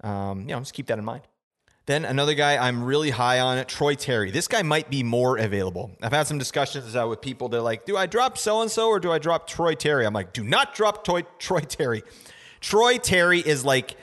[0.01, 1.23] um, you know just keep that in mind.
[1.87, 4.29] Then another guy I'm really high on, Troy Terry.
[4.29, 5.91] This guy might be more available.
[6.01, 7.49] I've had some discussions uh, with people.
[7.49, 10.13] They're like, "Do I drop so and so or do I drop Troy Terry?" I'm
[10.13, 12.03] like, "Do not drop Troy, Troy Terry."
[12.59, 13.95] Troy Terry is like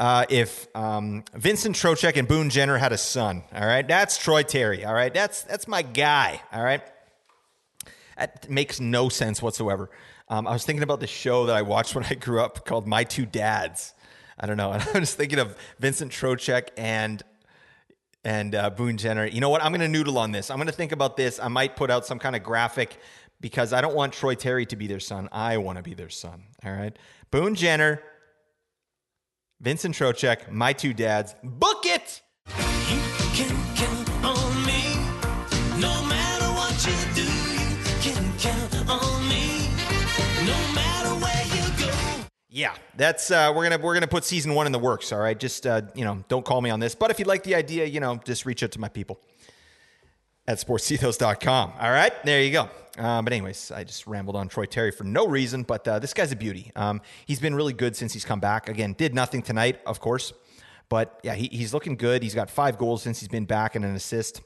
[0.00, 3.44] uh, if um, Vincent Trocheck and Boone Jenner had a son.
[3.54, 4.84] All right, that's Troy Terry.
[4.84, 6.40] All right, that's that's my guy.
[6.50, 6.82] All right,
[8.16, 9.90] that makes no sense whatsoever.
[10.28, 12.88] Um, I was thinking about the show that I watched when I grew up called
[12.88, 13.92] My Two Dads.
[14.38, 14.72] I don't know.
[14.72, 17.22] And I was thinking of Vincent Trocheck and
[18.24, 19.26] and uh, Boone Jenner.
[19.26, 19.62] You know what?
[19.62, 20.50] I'm going to noodle on this.
[20.50, 21.38] I'm going to think about this.
[21.38, 22.96] I might put out some kind of graphic
[23.40, 25.28] because I don't want Troy Terry to be their son.
[25.30, 26.44] I want to be their son.
[26.64, 26.96] All right.
[27.30, 28.02] Boone Jenner,
[29.60, 31.34] Vincent Trocheck, my two dads.
[31.44, 32.22] Book it!
[32.48, 32.54] You
[33.34, 34.94] can count on me.
[35.78, 39.68] No matter what you do, you can count on me.
[40.46, 42.24] No matter where you go.
[42.48, 45.12] Yeah, that's uh, we're gonna we're gonna put season one in the works.
[45.12, 46.94] All right, just uh, you know, don't call me on this.
[46.94, 49.20] But if you like the idea, you know, just reach out to my people
[50.48, 51.72] at sportsethos.com.
[51.78, 52.70] All right, there you go.
[53.00, 55.62] Uh, but anyways, I just rambled on Troy Terry for no reason.
[55.62, 56.70] But uh, this guy's a beauty.
[56.76, 58.68] Um, he's been really good since he's come back.
[58.68, 60.34] Again, did nothing tonight, of course,
[60.90, 62.22] but yeah, he, he's looking good.
[62.22, 64.42] He's got five goals since he's been back and an assist.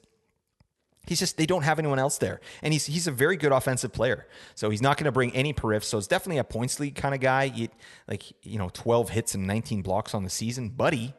[1.05, 3.91] He's just they don't have anyone else there, and he's he's a very good offensive
[3.91, 4.25] player.
[4.55, 5.83] So he's not going to bring any periffs.
[5.83, 7.49] So it's definitely a points league kind of guy.
[7.49, 7.69] He,
[8.07, 11.13] like you know, twelve hits and nineteen blocks on the season, buddy.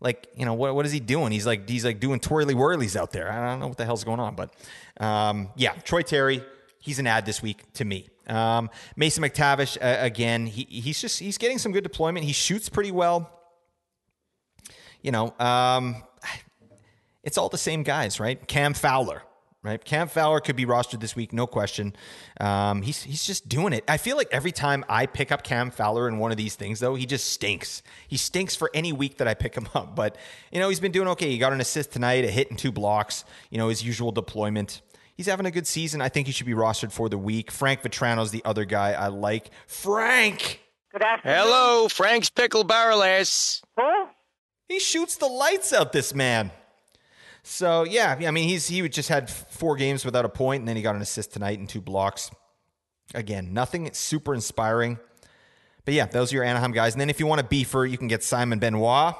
[0.00, 1.32] Like you know what what is he doing?
[1.32, 3.30] He's like he's like doing twirly whirlies out there.
[3.30, 4.54] I don't know what the hell's going on, but
[4.98, 6.42] um, yeah, Troy Terry
[6.86, 8.08] he's an ad this week to me.
[8.28, 10.46] Um, Mason McTavish uh, again.
[10.46, 12.24] He, he's just he's getting some good deployment.
[12.24, 13.30] He shoots pretty well.
[15.02, 16.02] You know, um,
[17.22, 18.46] it's all the same guys, right?
[18.48, 19.22] Cam Fowler,
[19.62, 19.84] right?
[19.84, 21.94] Cam Fowler could be rostered this week, no question.
[22.40, 23.84] Um, he's he's just doing it.
[23.88, 26.80] I feel like every time I pick up Cam Fowler in one of these things,
[26.80, 27.82] though, he just stinks.
[28.08, 29.94] He stinks for any week that I pick him up.
[29.96, 30.16] But
[30.52, 31.30] you know, he's been doing okay.
[31.30, 33.24] He got an assist tonight, a hit and two blocks.
[33.50, 34.82] You know, his usual deployment
[35.16, 36.00] he's having a good season.
[36.00, 37.50] I think he should be rostered for the week.
[37.50, 39.50] Frank Vatrano's the other guy I like.
[39.66, 40.60] Frank!
[40.92, 41.36] Good afternoon.
[41.36, 43.62] Hello, Frank's Pickle Barrel Ass.
[43.76, 44.06] Who?
[44.68, 46.50] He shoots the lights out, this man.
[47.42, 50.74] So yeah, I mean he's he just had four games without a point, and then
[50.74, 52.30] he got an assist tonight and two blocks.
[53.14, 54.98] Again, nothing super inspiring.
[55.84, 56.94] But yeah, those are your Anaheim guys.
[56.94, 59.14] And then if you want a beefer, you can get Simon Benoit.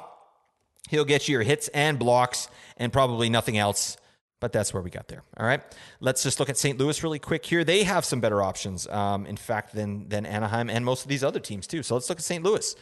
[0.89, 3.97] He'll get you your hits and blocks and probably nothing else.
[4.39, 5.23] But that's where we got there.
[5.37, 5.61] All right.
[5.99, 6.77] Let's just look at St.
[6.77, 7.63] Louis really quick here.
[7.63, 11.23] They have some better options, um, in fact, than, than Anaheim and most of these
[11.23, 11.81] other teams, too.
[11.81, 12.43] So let's look at St.
[12.43, 12.75] Louis.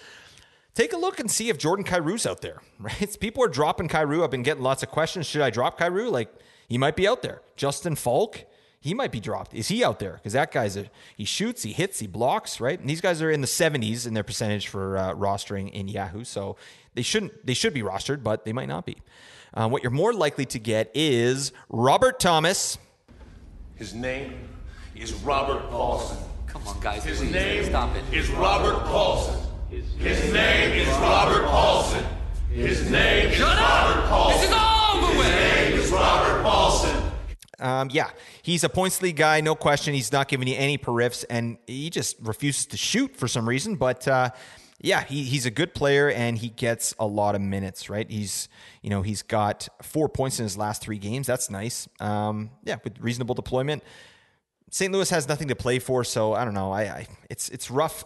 [0.74, 3.18] Take a look and see if Jordan Kyrou's out there, right?
[3.20, 4.24] People are dropping Kyrou.
[4.24, 5.26] I've been getting lots of questions.
[5.26, 6.12] Should I drop Kyrou?
[6.12, 6.30] Like,
[6.68, 7.42] he might be out there.
[7.56, 8.44] Justin Faulk,
[8.82, 9.54] he might be dropped.
[9.54, 10.14] Is he out there?
[10.14, 12.80] Because that guy's a he shoots, he hits, he blocks, right?
[12.80, 16.24] And these guys are in the 70s in their percentage for uh, rostering in Yahoo,
[16.24, 16.58] so
[16.94, 18.98] they shouldn't they should be rostered, but they might not be.
[19.56, 22.78] Uh, what you're more likely to get is Robert Thomas.
[23.76, 24.34] His name
[24.96, 26.18] is Robert Paulson.
[26.48, 28.04] Come on, guys, His please, name stop it.
[28.14, 29.40] is Robert Paulson.
[29.70, 32.04] His name is Robert Paulson.
[32.50, 34.40] His name is Robert Paulson.
[34.42, 35.26] This is all over with.
[35.28, 37.02] His name is Robert Paulson.
[37.60, 38.10] Um, yeah,
[38.42, 39.94] he's a points league guy, no question.
[39.94, 43.76] He's not giving you any periffs, and he just refuses to shoot for some reason.
[43.76, 44.30] But uh,
[44.86, 47.90] yeah, he, he's a good player, and he gets a lot of minutes.
[47.90, 48.10] Right?
[48.10, 48.48] He's
[48.82, 51.28] you know he's got four points in his last three games.
[51.28, 51.88] That's nice.
[52.00, 53.84] Um, yeah, with reasonable deployment.
[54.72, 54.92] St.
[54.92, 56.72] Louis has nothing to play for, so I don't know.
[56.72, 58.06] I, I it's it's rough.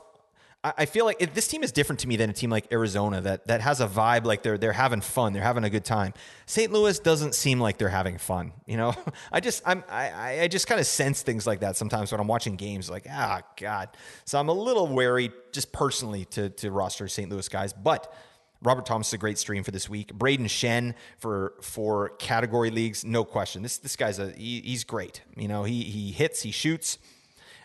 [0.62, 3.22] I, feel like it, this team is different to me than a team like Arizona
[3.22, 6.13] that that has a vibe like they're they're having fun, they're having a good time.
[6.48, 6.74] St.
[6.74, 8.52] Louis doesn't seem like they're having fun.
[8.65, 8.93] You know,
[9.32, 12.28] I just I'm I I just kind of sense things like that sometimes when I'm
[12.28, 12.89] watching games.
[12.89, 13.89] Like ah god,
[14.26, 17.30] so I'm a little wary just personally to to roster St.
[17.30, 18.13] Louis guys, but.
[18.62, 20.12] Robert Thomas is a great stream for this week.
[20.12, 23.63] Brayden Schenn for for category leagues, no question.
[23.63, 25.22] This this guy's a he, he's great.
[25.38, 26.98] You know, he he hits, he shoots,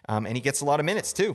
[0.09, 1.35] um, and he gets a lot of minutes too.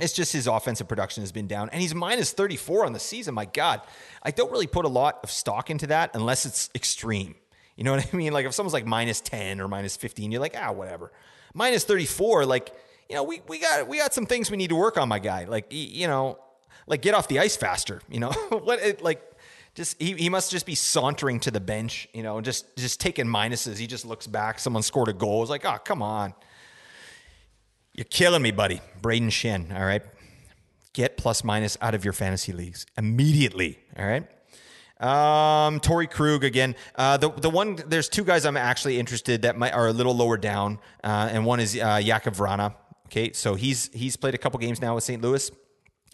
[0.00, 3.34] It's just his offensive production has been down, and he's minus 34 on the season.
[3.34, 3.82] My God,
[4.22, 7.34] I don't really put a lot of stock into that unless it's extreme.
[7.76, 8.32] You know what I mean?
[8.32, 11.12] Like if someone's like minus 10 or minus 15, you're like, ah, whatever.
[11.54, 12.72] Minus 34, like
[13.08, 15.18] you know, we we got we got some things we need to work on, my
[15.18, 15.44] guy.
[15.44, 16.38] Like you know,
[16.86, 18.00] like get off the ice faster.
[18.08, 18.80] You know what?
[18.80, 19.22] It, like
[19.74, 22.08] just he, he must just be sauntering to the bench.
[22.14, 23.76] You know, just just taking minuses.
[23.76, 24.58] He just looks back.
[24.58, 25.42] Someone scored a goal.
[25.42, 26.32] It's like, oh, come on.
[27.94, 28.80] You're killing me, buddy.
[29.02, 30.02] Brayden Schenn, all right?
[30.94, 34.26] Get plus minus out of your fantasy leagues immediately, all right?
[34.98, 36.74] Um, Torey Krug again.
[36.94, 40.14] Uh, the the one there's two guys I'm actually interested that might are a little
[40.14, 42.74] lower down, uh, and one is uh, Jakub Vrana.
[43.06, 45.20] Okay, so he's he's played a couple games now with St.
[45.20, 45.50] Louis,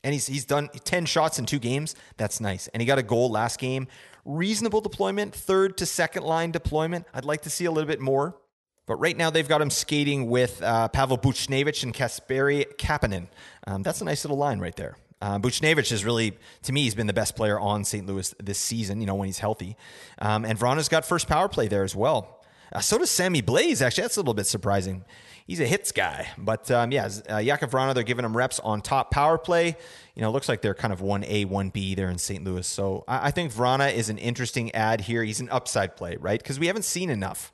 [0.02, 1.94] and he's he's done ten shots in two games.
[2.16, 3.88] That's nice, and he got a goal last game.
[4.24, 7.06] Reasonable deployment, third to second line deployment.
[7.12, 8.36] I'd like to see a little bit more.
[8.88, 13.29] But right now they've got him skating with uh, Pavel Buchnevich and Kasperi Kapanen.
[13.66, 14.96] Um, that's a nice little line right there.
[15.20, 18.07] Uh, Buchnevich is really, to me, he's been the best player on St.
[18.07, 19.77] Louis this season, you know, when he's healthy.
[20.20, 22.40] Um, and Vrana's got first power play there as well.
[22.72, 24.03] Uh, so does Sammy Blais, actually.
[24.03, 25.05] That's a little bit surprising.
[25.46, 26.29] He's a hits guy.
[26.38, 29.77] But um, yeah, uh, Jakub Vrana, they're giving him reps on top power play.
[30.14, 32.42] You know, looks like they're kind of 1A, 1B there in St.
[32.44, 32.66] Louis.
[32.66, 35.24] So I, I think Vrana is an interesting ad here.
[35.24, 36.40] He's an upside play, right?
[36.40, 37.53] Because we haven't seen enough.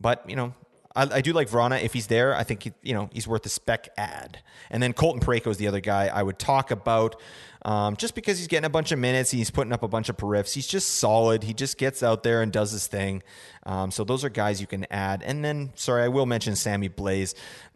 [0.00, 0.54] But, you know,
[0.96, 1.82] I, I, do like Vrana.
[1.82, 4.42] If he's there, I think he, you know he's worth a spec ad.
[4.70, 7.20] And then Colton Parayko is the other guy I would talk about,
[7.62, 10.16] um, just because he's getting a bunch of minutes, he's putting up a bunch of
[10.16, 10.54] periffs.
[10.54, 11.44] He's just solid.
[11.44, 13.22] He just gets out there and does his thing.
[13.64, 15.22] Um, so those are guys you can add.
[15.22, 17.34] And then, sorry, I will mention Sammy Blais.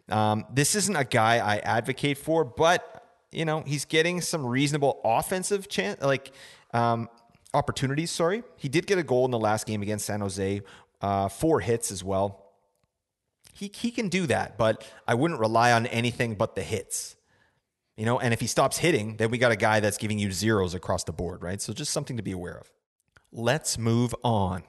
[0.09, 4.99] Um, this isn't a guy I advocate for, but you know he's getting some reasonable
[5.05, 6.31] offensive chance, like
[6.73, 7.09] um,
[7.53, 8.11] opportunities.
[8.11, 10.61] Sorry, he did get a goal in the last game against San Jose.
[11.01, 12.40] Uh, four hits as well
[13.61, 17.15] he, he can do that, but I wouldn't rely on anything but the hits.
[17.95, 20.31] You know, and if he stops hitting, then we got a guy that's giving you
[20.31, 21.61] zeros across the board, right?
[21.61, 22.71] So just something to be aware of.
[23.31, 24.63] Let's move on.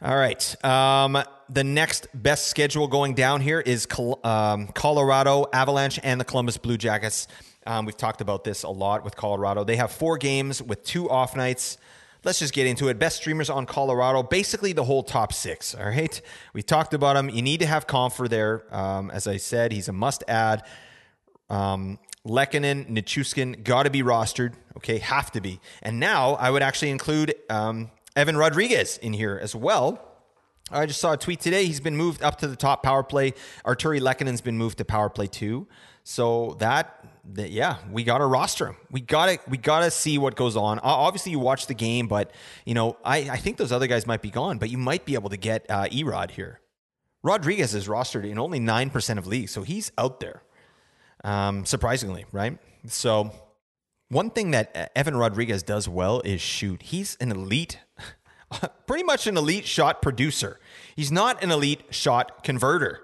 [0.00, 0.64] All right.
[0.64, 3.86] Um, the next best schedule going down here is
[4.24, 7.28] um, Colorado Avalanche and the Columbus Blue Jackets.
[7.66, 9.62] Um, we've talked about this a lot with Colorado.
[9.62, 11.76] They have four games with two off nights
[12.24, 12.98] let's just get into it.
[12.98, 15.74] Best streamers on Colorado, basically the whole top six.
[15.74, 16.20] All right,
[16.52, 17.28] we talked about him.
[17.28, 18.64] You need to have Compher there.
[18.74, 20.64] Um, as I said, he's a must add.
[21.50, 24.54] Um, Lehkonen, Nichushkin, got to be rostered.
[24.76, 25.60] Okay, have to be.
[25.82, 30.00] And now I would actually include um, Evan Rodrigues in here as well.
[30.70, 31.66] I just saw a tweet today.
[31.66, 33.34] He's been moved up to the top power play.
[33.66, 35.66] Artturi Lehkonen's been moved to power play two.
[36.04, 38.76] So that, that yeah, we got to roster him.
[38.90, 40.78] We got to we got to see what goes on.
[40.80, 42.30] Obviously, you watch the game, but
[42.64, 45.14] you know, I, I think those other guys might be gone, but you might be
[45.14, 46.60] able to get uh, Erod here.
[47.22, 50.42] Rodrigues is rostered in only 9% of leagues, so he's out there,
[51.24, 52.58] um, surprisingly, right?
[52.86, 53.32] So,
[54.10, 56.82] one thing that uh, Evan Rodrigues does well is shoot.
[56.82, 57.78] He's an elite,
[58.86, 60.60] pretty much an elite shot producer.
[60.94, 63.00] He's not an elite shot converter.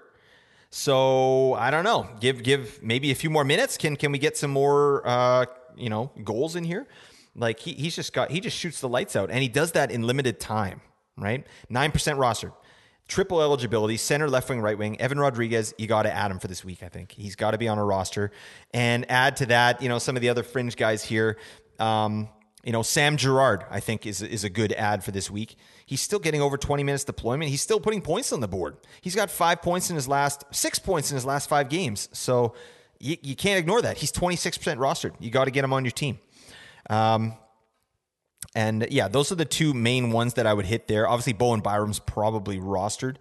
[0.71, 2.07] So I don't know.
[2.21, 3.77] Give give maybe a few more minutes.
[3.77, 5.45] Can can we get some more uh,
[5.75, 6.87] you know goals in here?
[7.35, 9.91] Like he, he's just got he just shoots the lights out, and he does that
[9.91, 10.81] in limited time.
[11.17, 12.53] Right, nine percent rostered,
[13.09, 14.99] triple eligibility, center, left wing, right wing.
[15.01, 16.83] Evan Rodrigues, you got to add him for this week.
[16.83, 18.31] I think he's got to be on a roster,
[18.73, 21.37] and add to that, you know, some of the other fringe guys here.
[21.79, 22.29] Um,
[22.63, 25.55] you know, Sam Girard, I think, is, is a good ad for this week.
[25.85, 27.49] He's still getting over 20 minutes deployment.
[27.49, 28.77] He's still putting points on the board.
[29.01, 32.07] He's got five points in his last, six points in his last five games.
[32.13, 32.53] So
[32.99, 33.97] you, you can't ignore that.
[33.97, 35.13] He's 26% rostered.
[35.19, 36.19] You got to get him on your team.
[36.89, 37.33] Um,
[38.53, 41.07] and yeah, those are the two main ones that I would hit there.
[41.07, 43.15] Obviously, Bowen Byram's probably rostered.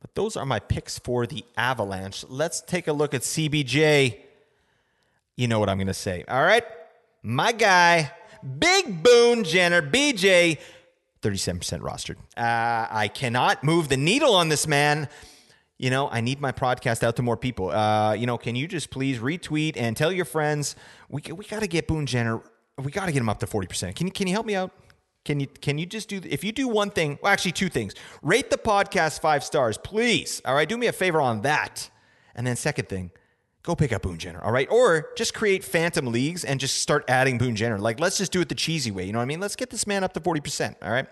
[0.00, 2.24] But those are my picks for the Avalanche.
[2.28, 4.18] Let's take a look at CBJ.
[5.36, 6.24] You know what I'm going to say.
[6.28, 6.64] All right.
[7.22, 8.12] My guy,
[8.44, 10.58] Big Boone Jenner, BJ,
[11.22, 12.16] 37% rostered.
[12.36, 15.08] Uh, I cannot move the needle on this man.
[15.78, 17.70] You know, I need my podcast out to more people.
[17.70, 20.76] Uh, you know, can you just please retweet and tell your friends
[21.08, 22.42] we we got to get Boone Jenner.
[22.76, 23.94] We got to get him up to 40%.
[23.94, 24.70] Can you can you help me out?
[25.24, 27.18] Can you can you just do if you do one thing?
[27.22, 27.94] Well, actually, two things.
[28.22, 30.42] Rate the podcast five stars, please.
[30.44, 31.88] All right, do me a favor on that.
[32.34, 33.10] And then second thing,
[33.64, 34.70] go pick up Boone Jenner, all right?
[34.70, 37.78] Or just create phantom leagues and just start adding Boone Jenner.
[37.78, 39.04] Like, let's just do it the cheesy way.
[39.06, 39.40] You know what I mean?
[39.40, 41.06] Let's get this man up to 40%, all right?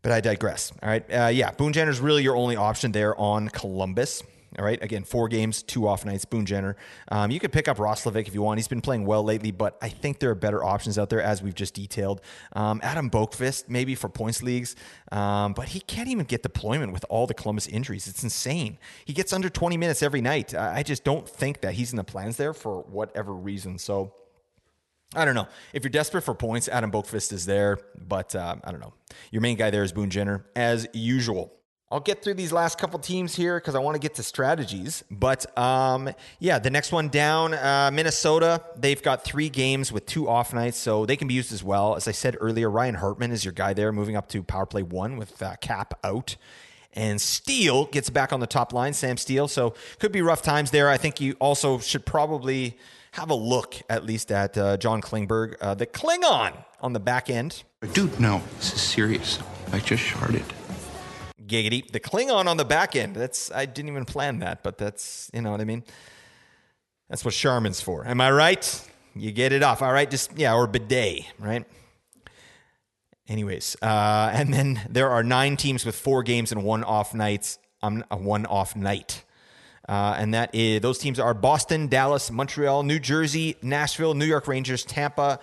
[0.00, 1.04] But I digress, all right?
[1.12, 4.22] Uh, yeah, Boone Jenner's really your only option there on Columbus.
[4.58, 4.82] All right.
[4.82, 6.24] Again, four games, two off nights.
[6.24, 6.76] Boone Jenner.
[7.10, 8.58] Um, you could pick up Roslovic if you want.
[8.58, 11.42] He's been playing well lately, but I think there are better options out there, as
[11.42, 12.20] we've just detailed.
[12.54, 14.76] Um, Adam Boqvist, maybe for points leagues,
[15.10, 18.06] um, but he can't even get deployment with all the Columbus injuries.
[18.06, 18.78] It's insane.
[19.04, 20.54] He gets under 20 minutes every night.
[20.54, 23.78] I just don't think that he's in the plans there for whatever reason.
[23.78, 24.14] So.
[25.14, 25.46] I don't know.
[25.74, 28.94] If you're desperate for points, Adam Boqvist is there, but uh, I don't know.
[29.30, 31.52] Your main guy there is Boone Jenner, as usual.
[31.92, 35.04] I'll get through these last couple teams here because I want to get to strategies.
[35.10, 38.62] But um, yeah, the next one down, uh, Minnesota.
[38.78, 41.94] They've got three games with two off nights, so they can be used as well.
[41.94, 44.82] As I said earlier, Ryan Hartman is your guy there, moving up to power play
[44.82, 46.36] one with uh, Cap out.
[46.94, 49.46] And Steel gets back on the top line, Sam Steel.
[49.46, 50.88] So could be rough times there.
[50.88, 52.78] I think you also should probably
[53.12, 57.28] have a look at least at uh, John Klingberg, uh, the Klingon on the back
[57.28, 57.64] end.
[57.92, 59.38] Dude, no, this is serious.
[59.72, 60.44] I just sharded.
[61.52, 61.90] Giggity.
[61.90, 63.14] The Klingon on the back end.
[63.14, 65.84] That's I didn't even plan that, but that's you know what I mean.
[67.08, 68.06] That's what Charmin's for.
[68.06, 68.88] Am I right?
[69.14, 69.82] You get it off.
[69.82, 71.64] All right, just yeah, or bidet, right?
[73.28, 77.58] Anyways, uh, and then there are nine teams with four games and one off nights.
[77.82, 79.24] Um, one off night.
[79.88, 84.46] Uh, and that is those teams are Boston, Dallas, Montreal, New Jersey, Nashville, New York
[84.46, 85.40] Rangers, Tampa,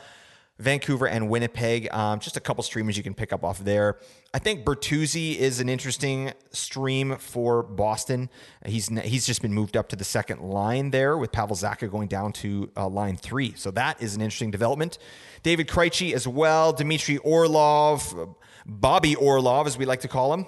[0.60, 1.91] Vancouver, and Winnipeg.
[1.91, 3.97] Um, just a couple streamers you can pick up off there.
[4.34, 8.30] I think Bertuzzi is an interesting stream for Boston.
[8.66, 12.10] He's he's just been moved up to the second line there with Pavel Zacha going
[12.10, 13.53] down to uh, line three.
[13.55, 14.97] So that is an interesting development.
[15.43, 18.36] David Krejci as well, Dmitry Orlov,
[18.66, 20.45] Bobby Orlov as we like to call him.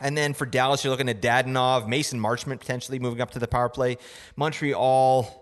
[0.00, 3.46] And then for Dallas, you're looking at Dadonov, Mason Marchment potentially moving up to the
[3.46, 3.98] power play.
[4.36, 5.41] Montreal,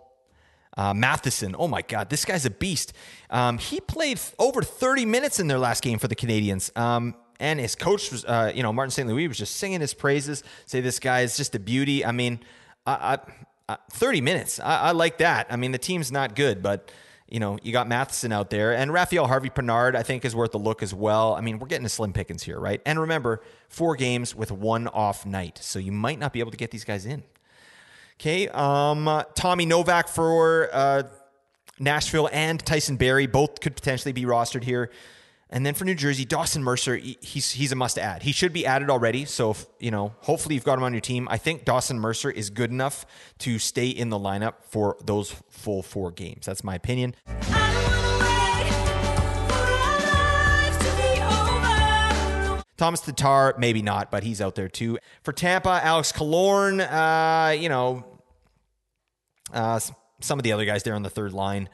[0.81, 1.55] uh, Matheson.
[1.59, 2.95] Oh my God, this guy's a beast.
[3.29, 6.75] Um, he played over 30 minutes in their last game for the Canadiens.
[6.77, 9.07] Um, and his coach was, uh, you know, Martin St.
[9.07, 12.03] Louis was just singing his praises, say this guy is just a beauty.
[12.03, 12.41] I mean,
[12.87, 13.19] I,
[13.69, 14.59] I, 30 minutes.
[14.59, 15.49] I, I like that.
[15.51, 16.91] I mean, the team's not good, but
[17.29, 20.59] you know, you got Matheson out there, and Rafaël Harvey-Pinard, I think, is worth a
[20.59, 21.35] look as well.
[21.35, 22.83] I mean, we're getting a slim pickings here, right?
[22.85, 26.57] And remember, four games with one off night, so you might not be able to
[26.57, 27.23] get these guys in.
[28.21, 31.05] Okay, um, Tommy Novak for uh,
[31.79, 34.91] Nashville and Tyson Barrie both could potentially be rostered here.
[35.49, 38.23] And then for New Jersey, Dawson Mercer, he's he's a must add.
[38.23, 39.25] He should be added already.
[39.25, 41.29] So if, you know, hopefully you've got him on your team.
[41.31, 43.07] I think Dawson Mercer is good enough
[43.39, 46.45] to stay in the lineup for those full four games.
[46.45, 47.15] That's my opinion.
[52.77, 54.99] Thomas Tatar, maybe not, but he's out there too.
[55.23, 58.07] For Tampa, Alex Killorn, uh, you know,
[59.53, 59.81] uh,
[60.21, 61.69] some of the other guys there on the third line.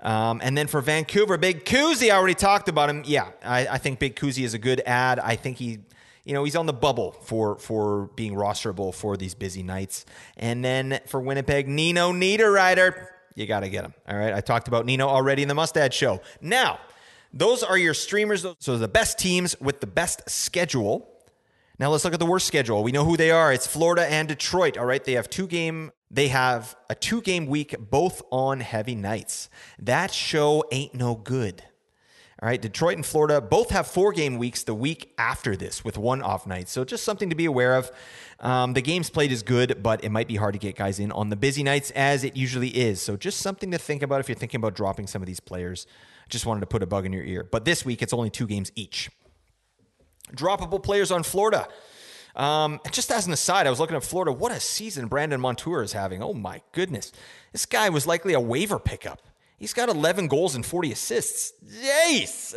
[0.00, 3.04] Um, and then for Vancouver, Big Kuzi, I already talked about him.
[3.06, 5.20] Yeah, I, I think Big Kuzi is a good ad.
[5.20, 5.78] I think he,
[6.24, 10.04] you know, he's on the bubble for for being rosterable for these busy nights.
[10.36, 13.06] And then for Winnipeg, Nino Niederreiter,
[13.36, 13.94] you got to get him.
[14.08, 16.20] All right, I talked about Nino already in the Mustad Show.
[16.40, 16.80] Now,
[17.32, 18.44] those are your streamers.
[18.58, 21.08] So the best teams with the best schedule.
[21.78, 22.82] Now let's look at the worst schedule.
[22.82, 23.52] We know who they are.
[23.52, 24.76] It's Florida and Detroit.
[24.76, 25.92] All right, they have two game.
[26.12, 29.48] They have a two game week, both on heavy nights.
[29.78, 31.64] That show ain't no good.
[32.42, 35.96] All right, Detroit and Florida both have four game weeks the week after this with
[35.96, 36.68] one off night.
[36.68, 37.90] So just something to be aware of.
[38.40, 41.12] Um, the games played is good, but it might be hard to get guys in
[41.12, 43.00] on the busy nights as it usually is.
[43.00, 45.86] So just something to think about if you're thinking about dropping some of these players.
[46.28, 47.46] Just wanted to put a bug in your ear.
[47.48, 49.08] But this week, it's only two games each.
[50.34, 51.68] Droppable players on Florida.
[52.34, 54.32] Um, just as an aside, I was looking at Florida.
[54.32, 56.22] What a season Brandon Montour is having.
[56.22, 57.12] Oh my goodness.
[57.52, 59.20] This guy was likely a waiver pickup.
[59.58, 61.52] He's got 11 goals and 40 assists.
[61.62, 62.54] Yes.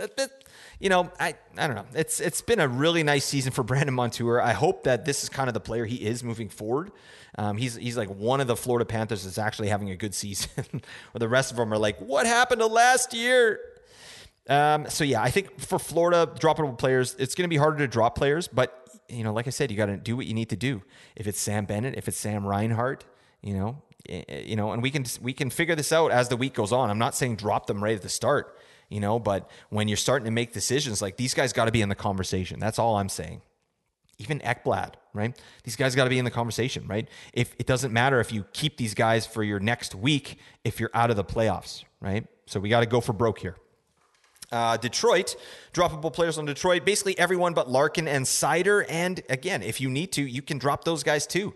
[0.79, 1.85] You know, I, I don't know.
[1.93, 4.41] It's it's been a really nice season for Brandon Montour.
[4.41, 6.91] I hope that this is kind of the player he is moving forward.
[7.37, 10.49] Um, he's he's like one of the Florida Panthers that's actually having a good season,
[10.71, 13.59] where the rest of them are like, what happened to last year?
[14.47, 17.87] Um, so yeah, I think for Florida droppable players, it's going to be harder to
[17.87, 20.49] drop players, but you know, like I said, you got to do what you need
[20.49, 20.81] to do.
[21.15, 23.05] If it's Sam Bennett, if it's Sam Reinhart,
[23.41, 26.29] you know, Eh, eh, you know, and we can we can figure this out as
[26.29, 26.89] the week goes on.
[26.89, 28.57] I'm not saying drop them right at the start,
[28.89, 31.81] you know, but when you're starting to make decisions, like these guys got to be
[31.81, 32.59] in the conversation.
[32.59, 33.41] That's all I'm saying.
[34.17, 35.37] Even Ekblad, right?
[35.63, 37.07] These guys got to be in the conversation, right?
[37.33, 40.91] If it doesn't matter if you keep these guys for your next week if you're
[40.93, 42.25] out of the playoffs, right?
[42.45, 43.55] So we got to go for broke here.
[44.51, 45.35] Uh, Detroit,
[45.73, 48.85] droppable players on Detroit, basically everyone but Larkin and Seider.
[48.87, 51.53] And again, if you need to, you can drop those guys too.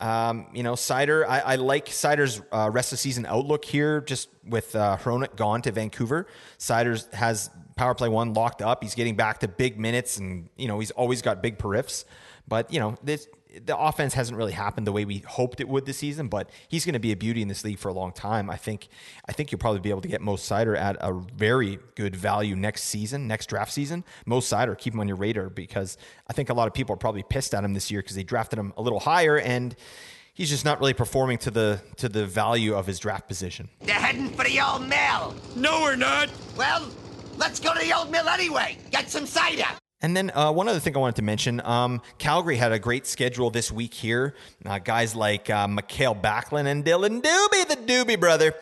[0.00, 4.28] Um, you know, Seider, I, I like Seider's uh, rest of season outlook here, just
[4.46, 6.26] with uh, Hronek gone to Vancouver.
[6.58, 8.82] Seider has power play one locked up.
[8.82, 12.06] He's getting back to big minutes, and, you know, he's always got big periffs.
[12.48, 13.28] But, you know, this,
[13.64, 16.84] the offense hasn't really happened the way we hoped it would this season, but he's
[16.84, 18.50] going to be a beauty in this league for a long time.
[18.50, 18.88] I think
[19.28, 22.54] I think you'll probably be able to get Most Cider at a very good value
[22.56, 24.04] next season, next draft season.
[24.26, 25.96] Most Cider, keep him on your radar because
[26.28, 28.22] I think a lot of people are probably pissed at him this year because they
[28.22, 29.74] drafted him a little higher and
[30.34, 33.68] he's just not really performing to the to the value of his draft position.
[33.80, 35.34] They're heading for the old mill.
[35.56, 36.30] No, we're not.
[36.56, 36.88] Well,
[37.36, 38.78] let's go to the old mill anyway.
[38.90, 39.66] Get some cider.
[40.02, 43.06] And then uh, one other thing I wanted to mention um, Calgary had a great
[43.06, 44.34] schedule this week here.
[44.64, 48.54] Uh, guys like uh, Mikael Backlund and Dylan Doobie, the Doobie brother.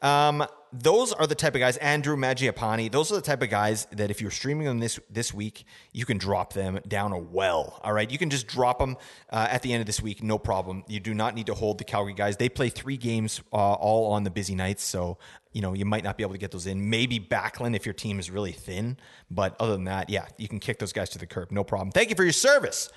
[0.00, 3.86] Um, those are the type of guys, Andrew Mangiapane, those are the type of guys
[3.92, 7.80] that if you're streaming them this this week, you can drop them down a well.
[7.82, 8.10] All right.
[8.10, 8.96] You can just drop them
[9.30, 10.84] uh, at the end of this week, no problem.
[10.88, 12.36] You do not need to hold the Calgary guys.
[12.36, 14.82] They play three games uh, all on the busy nights.
[14.82, 15.18] So,
[15.52, 16.90] you know, you might not be able to get those in.
[16.90, 18.96] Maybe Backlund if your team is really thin.
[19.30, 21.50] But other than that, yeah, you can kick those guys to the curb.
[21.50, 21.90] No problem.
[21.92, 22.90] Thank you for your service.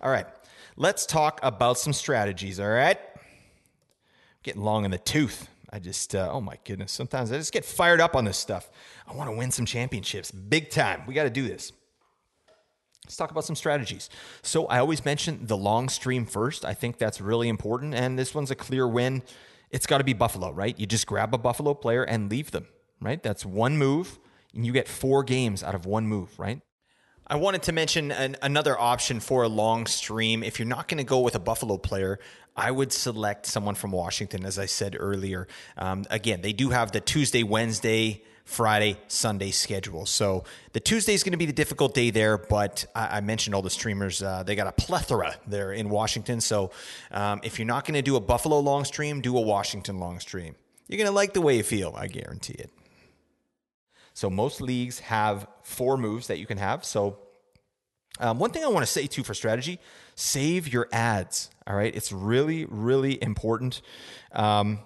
[0.00, 0.26] All right.
[0.76, 2.60] Let's talk about some strategies.
[2.60, 2.98] All right
[4.46, 5.48] getting long in the tooth.
[5.70, 8.70] I just, uh, oh my goodness, sometimes I just get fired up on this stuff.
[9.06, 11.02] I want to win some championships big time.
[11.06, 11.72] We got to do this.
[13.04, 14.08] Let's talk about some strategies.
[14.42, 16.64] So I always mention the long stream first.
[16.64, 17.94] I think that's really important.
[17.94, 19.24] And this one's a clear win.
[19.70, 20.78] It's got to be Buffalo, right?
[20.78, 22.66] You just grab a Buffalo player and leave them,
[23.00, 23.20] right?
[23.20, 24.20] That's one move,
[24.54, 26.60] and you get four games out of one move, right?
[27.26, 30.44] I wanted to mention an, another option for a long stream.
[30.44, 32.20] If you're not going to go with a Buffalo player,
[32.56, 35.46] I would select someone from Washington, as I said earlier.
[35.76, 40.06] Um, again, they do have the Tuesday, Wednesday, Friday, Sunday schedule.
[40.06, 43.54] So the Tuesday is going to be the difficult day there, but I, I mentioned
[43.54, 44.22] all the streamers.
[44.22, 46.40] Uh, they got a plethora there in Washington.
[46.40, 46.70] So
[47.10, 50.20] um, if you're not going to do a Buffalo long stream, do a Washington long
[50.20, 50.54] stream.
[50.86, 52.70] You're going to like the way you feel, I guarantee it.
[54.14, 56.84] So most leagues have four moves that you can have.
[56.84, 57.18] So
[58.20, 59.78] um, one thing I want to say too for strategy,
[60.16, 61.50] save your ads.
[61.66, 63.80] All right, it's really really important.
[64.32, 64.80] Um,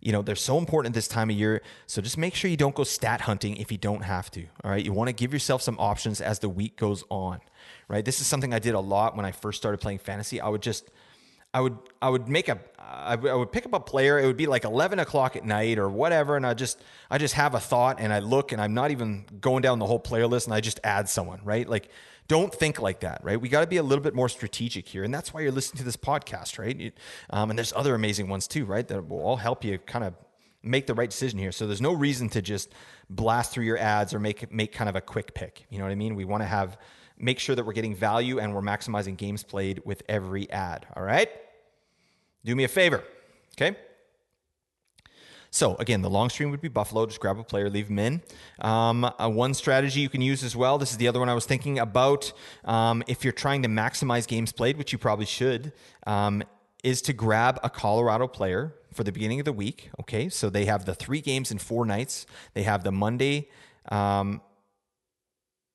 [0.00, 1.62] you know they're so important at this time of year.
[1.86, 4.44] So just make sure you don't go stat hunting if you don't have to.
[4.64, 7.40] All right, you want to give yourself some options as the week goes on.
[7.88, 10.40] Right, this is something I did a lot when I first started playing fantasy.
[10.40, 10.90] I would just
[11.54, 14.18] I would I would make a I would pick up a player.
[14.18, 17.34] It would be like eleven o'clock at night or whatever, and I just I just
[17.34, 20.26] have a thought and I look and I'm not even going down the whole player
[20.26, 21.68] list and I just add someone right.
[21.68, 21.90] Like
[22.32, 23.40] don't think like that, right?
[23.40, 25.78] We got to be a little bit more strategic here, and that's why you're listening
[25.78, 26.92] to this podcast, right?
[27.30, 28.86] Um, and there's other amazing ones too, right?
[28.86, 30.14] That will all help you kind of
[30.62, 31.52] make the right decision here.
[31.52, 32.72] So there's no reason to just
[33.10, 35.66] blast through your ads or make make kind of a quick pick.
[35.70, 36.14] You know what I mean?
[36.14, 36.78] We want to have
[37.18, 40.86] make sure that we're getting value and we're maximizing games played with every ad.
[40.96, 41.28] All right
[42.44, 43.04] do me a favor,
[43.54, 43.76] okay?
[45.54, 47.04] So again, the long stream would be Buffalo.
[47.04, 48.22] Just grab a player, leave them in.
[48.60, 50.78] Um, uh, one strategy you can use as well.
[50.78, 52.32] This is the other one I was thinking about.
[52.64, 55.72] Um, if you're trying to maximize games played, which you probably should,
[56.06, 56.42] um,
[56.82, 59.90] is to grab a Colorado player for the beginning of the week.
[60.00, 62.26] Okay, so they have the three games in four nights.
[62.54, 63.50] They have the Monday.
[63.90, 64.40] Um,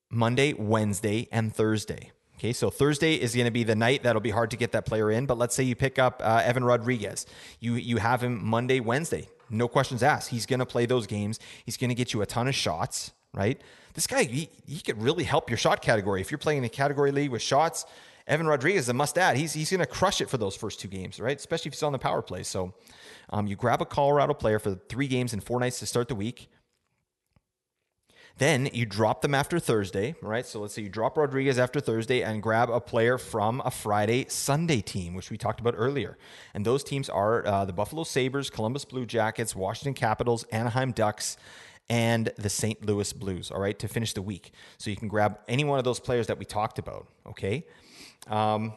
[0.09, 2.11] Monday, Wednesday, and Thursday.
[2.37, 4.85] Okay, so Thursday is going to be the night that'll be hard to get that
[4.85, 5.25] player in.
[5.25, 7.25] But let's say you pick up uh, Evan Rodrigues,
[7.59, 10.29] you you have him Monday, Wednesday, no questions asked.
[10.29, 11.39] He's going to play those games.
[11.65, 13.59] He's going to get you a ton of shots, right?
[13.93, 16.69] This guy, he, he could really help your shot category if you're playing in a
[16.69, 17.85] category league with shots.
[18.27, 19.37] Evan Rodrigues is a must add.
[19.37, 21.37] He's he's going to crush it for those first two games, right?
[21.37, 22.43] Especially if he's on the power play.
[22.43, 22.73] So,
[23.29, 26.15] um, you grab a Colorado player for three games and four nights to start the
[26.15, 26.49] week.
[28.37, 30.45] Then you drop them after Thursday, right?
[30.45, 34.25] So let's say you drop Rodrigues after Thursday and grab a player from a Friday,
[34.29, 36.17] Sunday team, which we talked about earlier.
[36.53, 41.37] And those teams are uh, the Buffalo Sabres, Columbus Blue Jackets, Washington Capitals, Anaheim Ducks,
[41.89, 42.85] and the St.
[42.85, 44.51] Louis Blues, all right, to finish the week.
[44.77, 47.65] So you can grab any one of those players that we talked about, okay?
[48.27, 48.73] Um,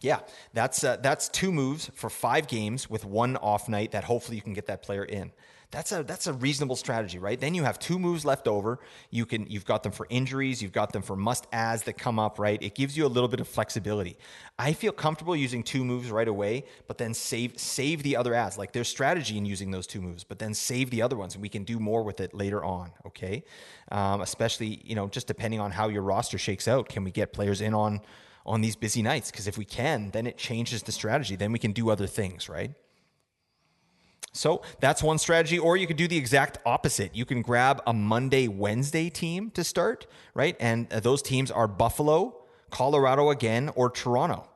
[0.00, 0.20] yeah,
[0.52, 4.42] that's uh, that's two moves for five games with one off night that hopefully you
[4.42, 5.32] can get that player in.
[5.72, 7.38] That's a that's a reasonable strategy, right?
[7.38, 8.78] Then you have two moves left over.
[9.10, 12.18] You can you've got them for injuries, you've got them for must adds that come
[12.18, 12.62] up, right?
[12.62, 14.16] It gives you a little bit of flexibility.
[14.58, 18.56] I feel comfortable using two moves right away, but then save save the other adds.
[18.56, 21.42] Like there's strategy in using those two moves, but then save the other ones, and
[21.42, 22.92] we can do more with it later on.
[23.04, 23.42] Okay,
[23.90, 26.88] um, especially you know just depending on how your roster shakes out.
[26.88, 28.02] Can we get players in on
[28.44, 29.32] on these busy nights?
[29.32, 31.34] Because if we can, then it changes the strategy.
[31.34, 32.72] Then we can do other things, right?
[34.36, 35.58] So that's one strategy.
[35.58, 37.14] Or you could do the exact opposite.
[37.14, 40.56] You can grab a Monday, Wednesday team to start, right?
[40.60, 44.48] And uh, those teams are Buffalo, Colorado again, or Toronto,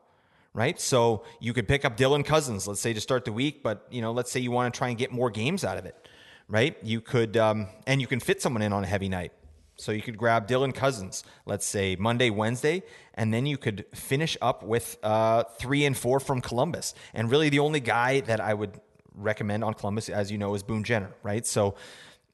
[0.53, 0.81] right?
[0.81, 4.03] So you could pick up Dylan Cozens, let's say to start the week, but you
[4.03, 6.09] know, let's say you want to try and get more games out of it,
[6.49, 6.77] right?
[6.83, 9.33] You could, um, and you can fit someone in on a heavy night.
[9.77, 12.83] So you could grab Dylan Cozens, let's say Monday, Wednesday,
[13.15, 16.93] and then you could finish up with uh, three and four from Columbus.
[17.15, 18.79] And really, the only guy that I would
[19.21, 21.47] recommend on Columbus, as you know, is Boone Jenner, right?
[21.47, 21.75] So,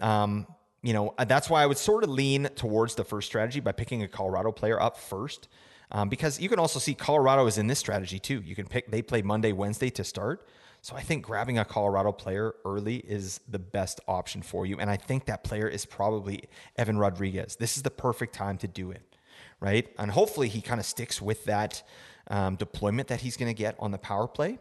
[0.00, 0.46] um,
[0.82, 3.72] you know, uh, that's why I would sort of lean towards the first strategy by
[3.72, 5.48] picking a Colorado player up first.
[5.90, 8.40] Um, because you can also see Colorado is in this strategy too.
[8.44, 10.46] You can pick, they play Monday, Wednesday to start.
[10.82, 14.78] So I think grabbing a Colorado player early is the best option for you.
[14.78, 16.44] And I think that player is probably
[16.76, 17.56] Evan Rodrigues.
[17.56, 19.16] This is the perfect time to do it,
[19.60, 19.88] right?
[19.98, 21.82] And hopefully he kind of sticks with that
[22.28, 24.58] um, deployment that he's going to get on the power play.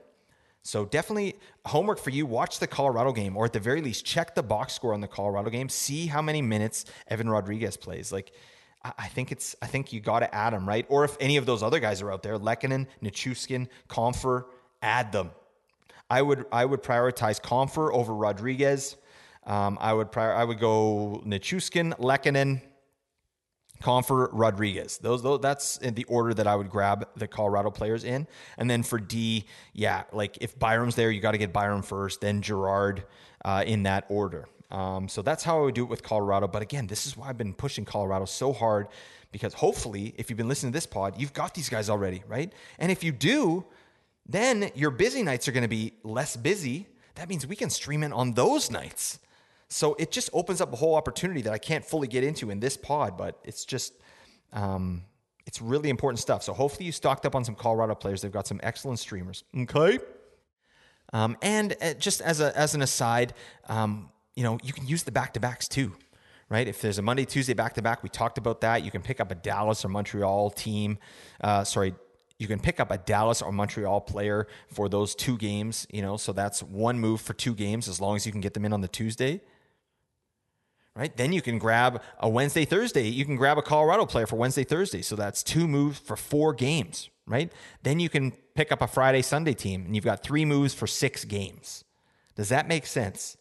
[0.65, 1.35] So definitely
[1.67, 2.25] homework for you.
[2.25, 5.07] Watch the Colorado game, or at the very least, check the box score on the
[5.07, 5.69] Colorado game.
[5.69, 8.11] See how many minutes Evan Rodrigues plays.
[8.11, 8.31] Like,
[8.97, 9.55] I think it's.
[9.61, 10.87] I think you got to add him, right?
[10.89, 14.45] Or if any of those other guys are out there, Lehkonen, Nichushkin, Compher,
[14.81, 15.29] add them.
[16.09, 16.45] I would.
[16.51, 18.95] I would prioritize Compher over Rodrigues.
[19.45, 20.11] Um, I would.
[20.11, 22.61] Prior, I would go Nichushkin, Lehkonen,
[23.81, 24.97] Compher, Rodrigues.
[24.97, 28.27] Those, those that's in the order that I would grab the Colorado players in.
[28.57, 32.21] And then for D, yeah, like if Byram's there, you got to get Byram first,
[32.21, 33.03] then Girard
[33.43, 34.47] uh, in that order.
[34.71, 36.47] Um, so that's how I would do it with Colorado.
[36.47, 38.87] But again, this is why I've been pushing Colorado so hard
[39.31, 42.53] because hopefully, if you've been listening to this pod, you've got these guys already, right?
[42.79, 43.65] And if you do,
[44.25, 46.87] then your busy nights are going to be less busy.
[47.15, 49.19] That means we can stream in on those nights.
[49.75, 52.61] So it just opens up a whole opportunity that I can't fully get into in
[52.61, 53.91] this pod, but it's just
[54.53, 55.03] um,
[55.45, 56.43] it's really important stuff.
[56.43, 58.21] So hopefully you stocked up on some Colorado players.
[58.21, 59.43] They've got some excellent streamers.
[59.53, 59.99] Okay.
[61.11, 63.33] Um, and uh, just as a as an aside,
[63.67, 65.91] um, you know you can use the back to backs too,
[66.47, 66.69] right?
[66.69, 68.85] If there's a Monday Tuesday back to back, we talked about that.
[68.85, 70.99] You can pick up a Dallas or Montreal team.
[71.41, 71.95] Uh, sorry,
[72.39, 75.85] you can pick up a Dallas or Montreal player for those two games.
[75.91, 78.53] You know, so that's one move for two games as long as you can get
[78.53, 79.41] them in on the Tuesday
[80.95, 81.15] right?
[81.15, 83.07] Then you can grab a Wednesday, Thursday.
[83.07, 85.01] You can grab a Colorado player for Wednesday, Thursday.
[85.01, 87.51] So that's two moves for four games, right?
[87.83, 90.87] Then you can pick up a Friday, Sunday team, and you've got three moves for
[90.87, 91.83] six games.
[92.35, 93.37] Does that make sense?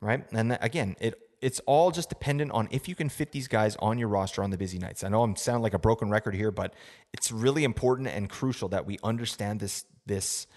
[0.00, 0.24] Right?
[0.32, 3.96] And again, it it's all just dependent on if you can fit these guys on
[3.96, 5.04] your roster on the busy nights.
[5.04, 6.74] I know I'm sounding like a broken record here, but
[7.12, 10.48] it's really important and crucial that we understand this this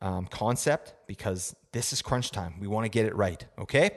[0.00, 2.54] um, concept because this is crunch time.
[2.58, 3.44] We want to get it right.
[3.58, 3.90] Okay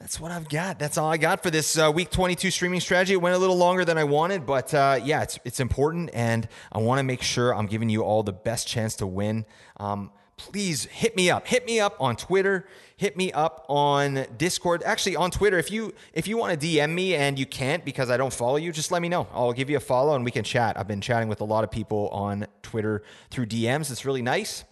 [0.00, 0.78] that's what I've got.
[0.78, 3.14] That's all I got for this uh, week 22 streaming strategy.
[3.14, 6.46] It went a little longer than I wanted, but uh, yeah, it's it's important, and
[6.70, 9.46] I want to make sure I'm giving you all the best chance to win.
[9.78, 11.46] Um, please hit me up.
[11.46, 12.68] Hit me up on Twitter.
[12.98, 14.82] Hit me up on Discord.
[14.84, 18.10] Actually, on Twitter, if you if you want to DM me and you can't because
[18.10, 19.26] I don't follow you, just let me know.
[19.32, 20.78] I'll give you a follow and we can chat.
[20.78, 23.90] I've been chatting with a lot of people on Twitter through DMs.
[23.90, 24.64] It's really nice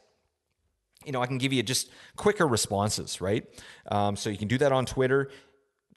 [1.05, 3.45] you know, I can give you just quicker responses, right?
[3.91, 5.31] Um, so you can do that on Twitter.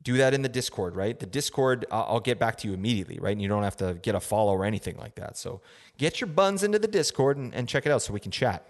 [0.03, 1.19] Do that in the Discord, right?
[1.19, 3.31] The Discord, I'll get back to you immediately, right?
[3.31, 5.37] And you don't have to get a follow or anything like that.
[5.37, 5.61] So
[5.97, 8.65] get your buns into the Discord and, and check it out so we can chat.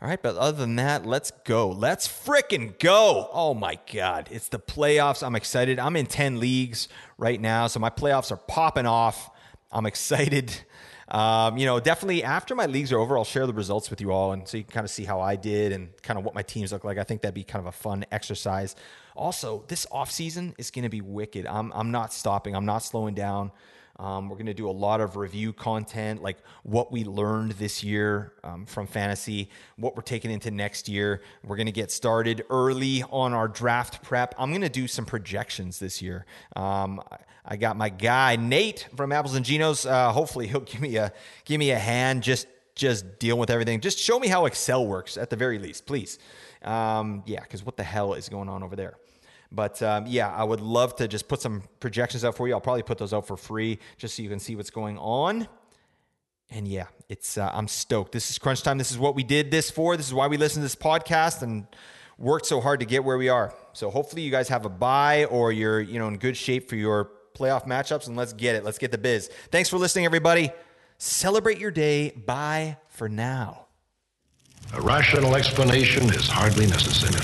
[0.00, 1.68] All right, but other than that, let's go.
[1.68, 3.28] Let's fricking go.
[3.32, 4.28] Oh my God.
[4.30, 5.26] It's the playoffs.
[5.26, 5.80] I'm excited.
[5.80, 6.88] I'm in 10 leagues
[7.18, 9.30] right now, so my playoffs are popping off.
[9.72, 10.54] I'm excited.
[11.08, 14.12] Um, you know, definitely after my leagues are over, I'll share the results with you
[14.12, 16.34] all, and so you can kind of see how I did and kind of what
[16.34, 16.98] my teams look like.
[16.98, 18.76] I think that'd be kind of a fun exercise.
[19.16, 21.46] Also, this off season is going to be wicked.
[21.46, 22.54] I'm I'm not stopping.
[22.54, 23.52] I'm not slowing down.
[24.00, 27.82] Um, we're going to do a lot of review content, like what we learned this
[27.82, 31.20] year um, from fantasy, what we're taking into next year.
[31.42, 34.36] We're going to get started early on our draft prep.
[34.38, 36.26] I'm going to do some projections this year.
[36.54, 37.02] Um,
[37.50, 39.90] I got my guy Nate from Apples and Ginos.
[39.90, 41.12] Uh, hopefully, he'll give me a
[41.46, 42.22] give me a hand.
[42.22, 43.80] Just just deal with everything.
[43.80, 46.18] Just show me how Excel works at the very least, please.
[46.62, 48.96] Um, yeah, because what the hell is going on over there?
[49.50, 52.54] But um, yeah, I would love to just put some projections out for you.
[52.54, 55.48] I'll probably put those out for free just so you can see what's going on.
[56.50, 58.12] And yeah, it's uh, I'm stoked.
[58.12, 58.76] This is crunch time.
[58.76, 59.96] This is what we did this for.
[59.96, 61.66] This is why we listen to this podcast and
[62.18, 63.54] worked so hard to get where we are.
[63.72, 66.76] So hopefully you guys have a buy or you're you know in good shape for
[66.76, 68.06] your playoff matchups.
[68.06, 68.64] And let's get it.
[68.64, 69.28] Let's get the biz.
[69.50, 70.50] Thanks for listening, everybody.
[70.98, 72.10] Celebrate your day.
[72.10, 73.66] Bye for now.
[74.74, 77.14] A rational explanation is hardly necessary.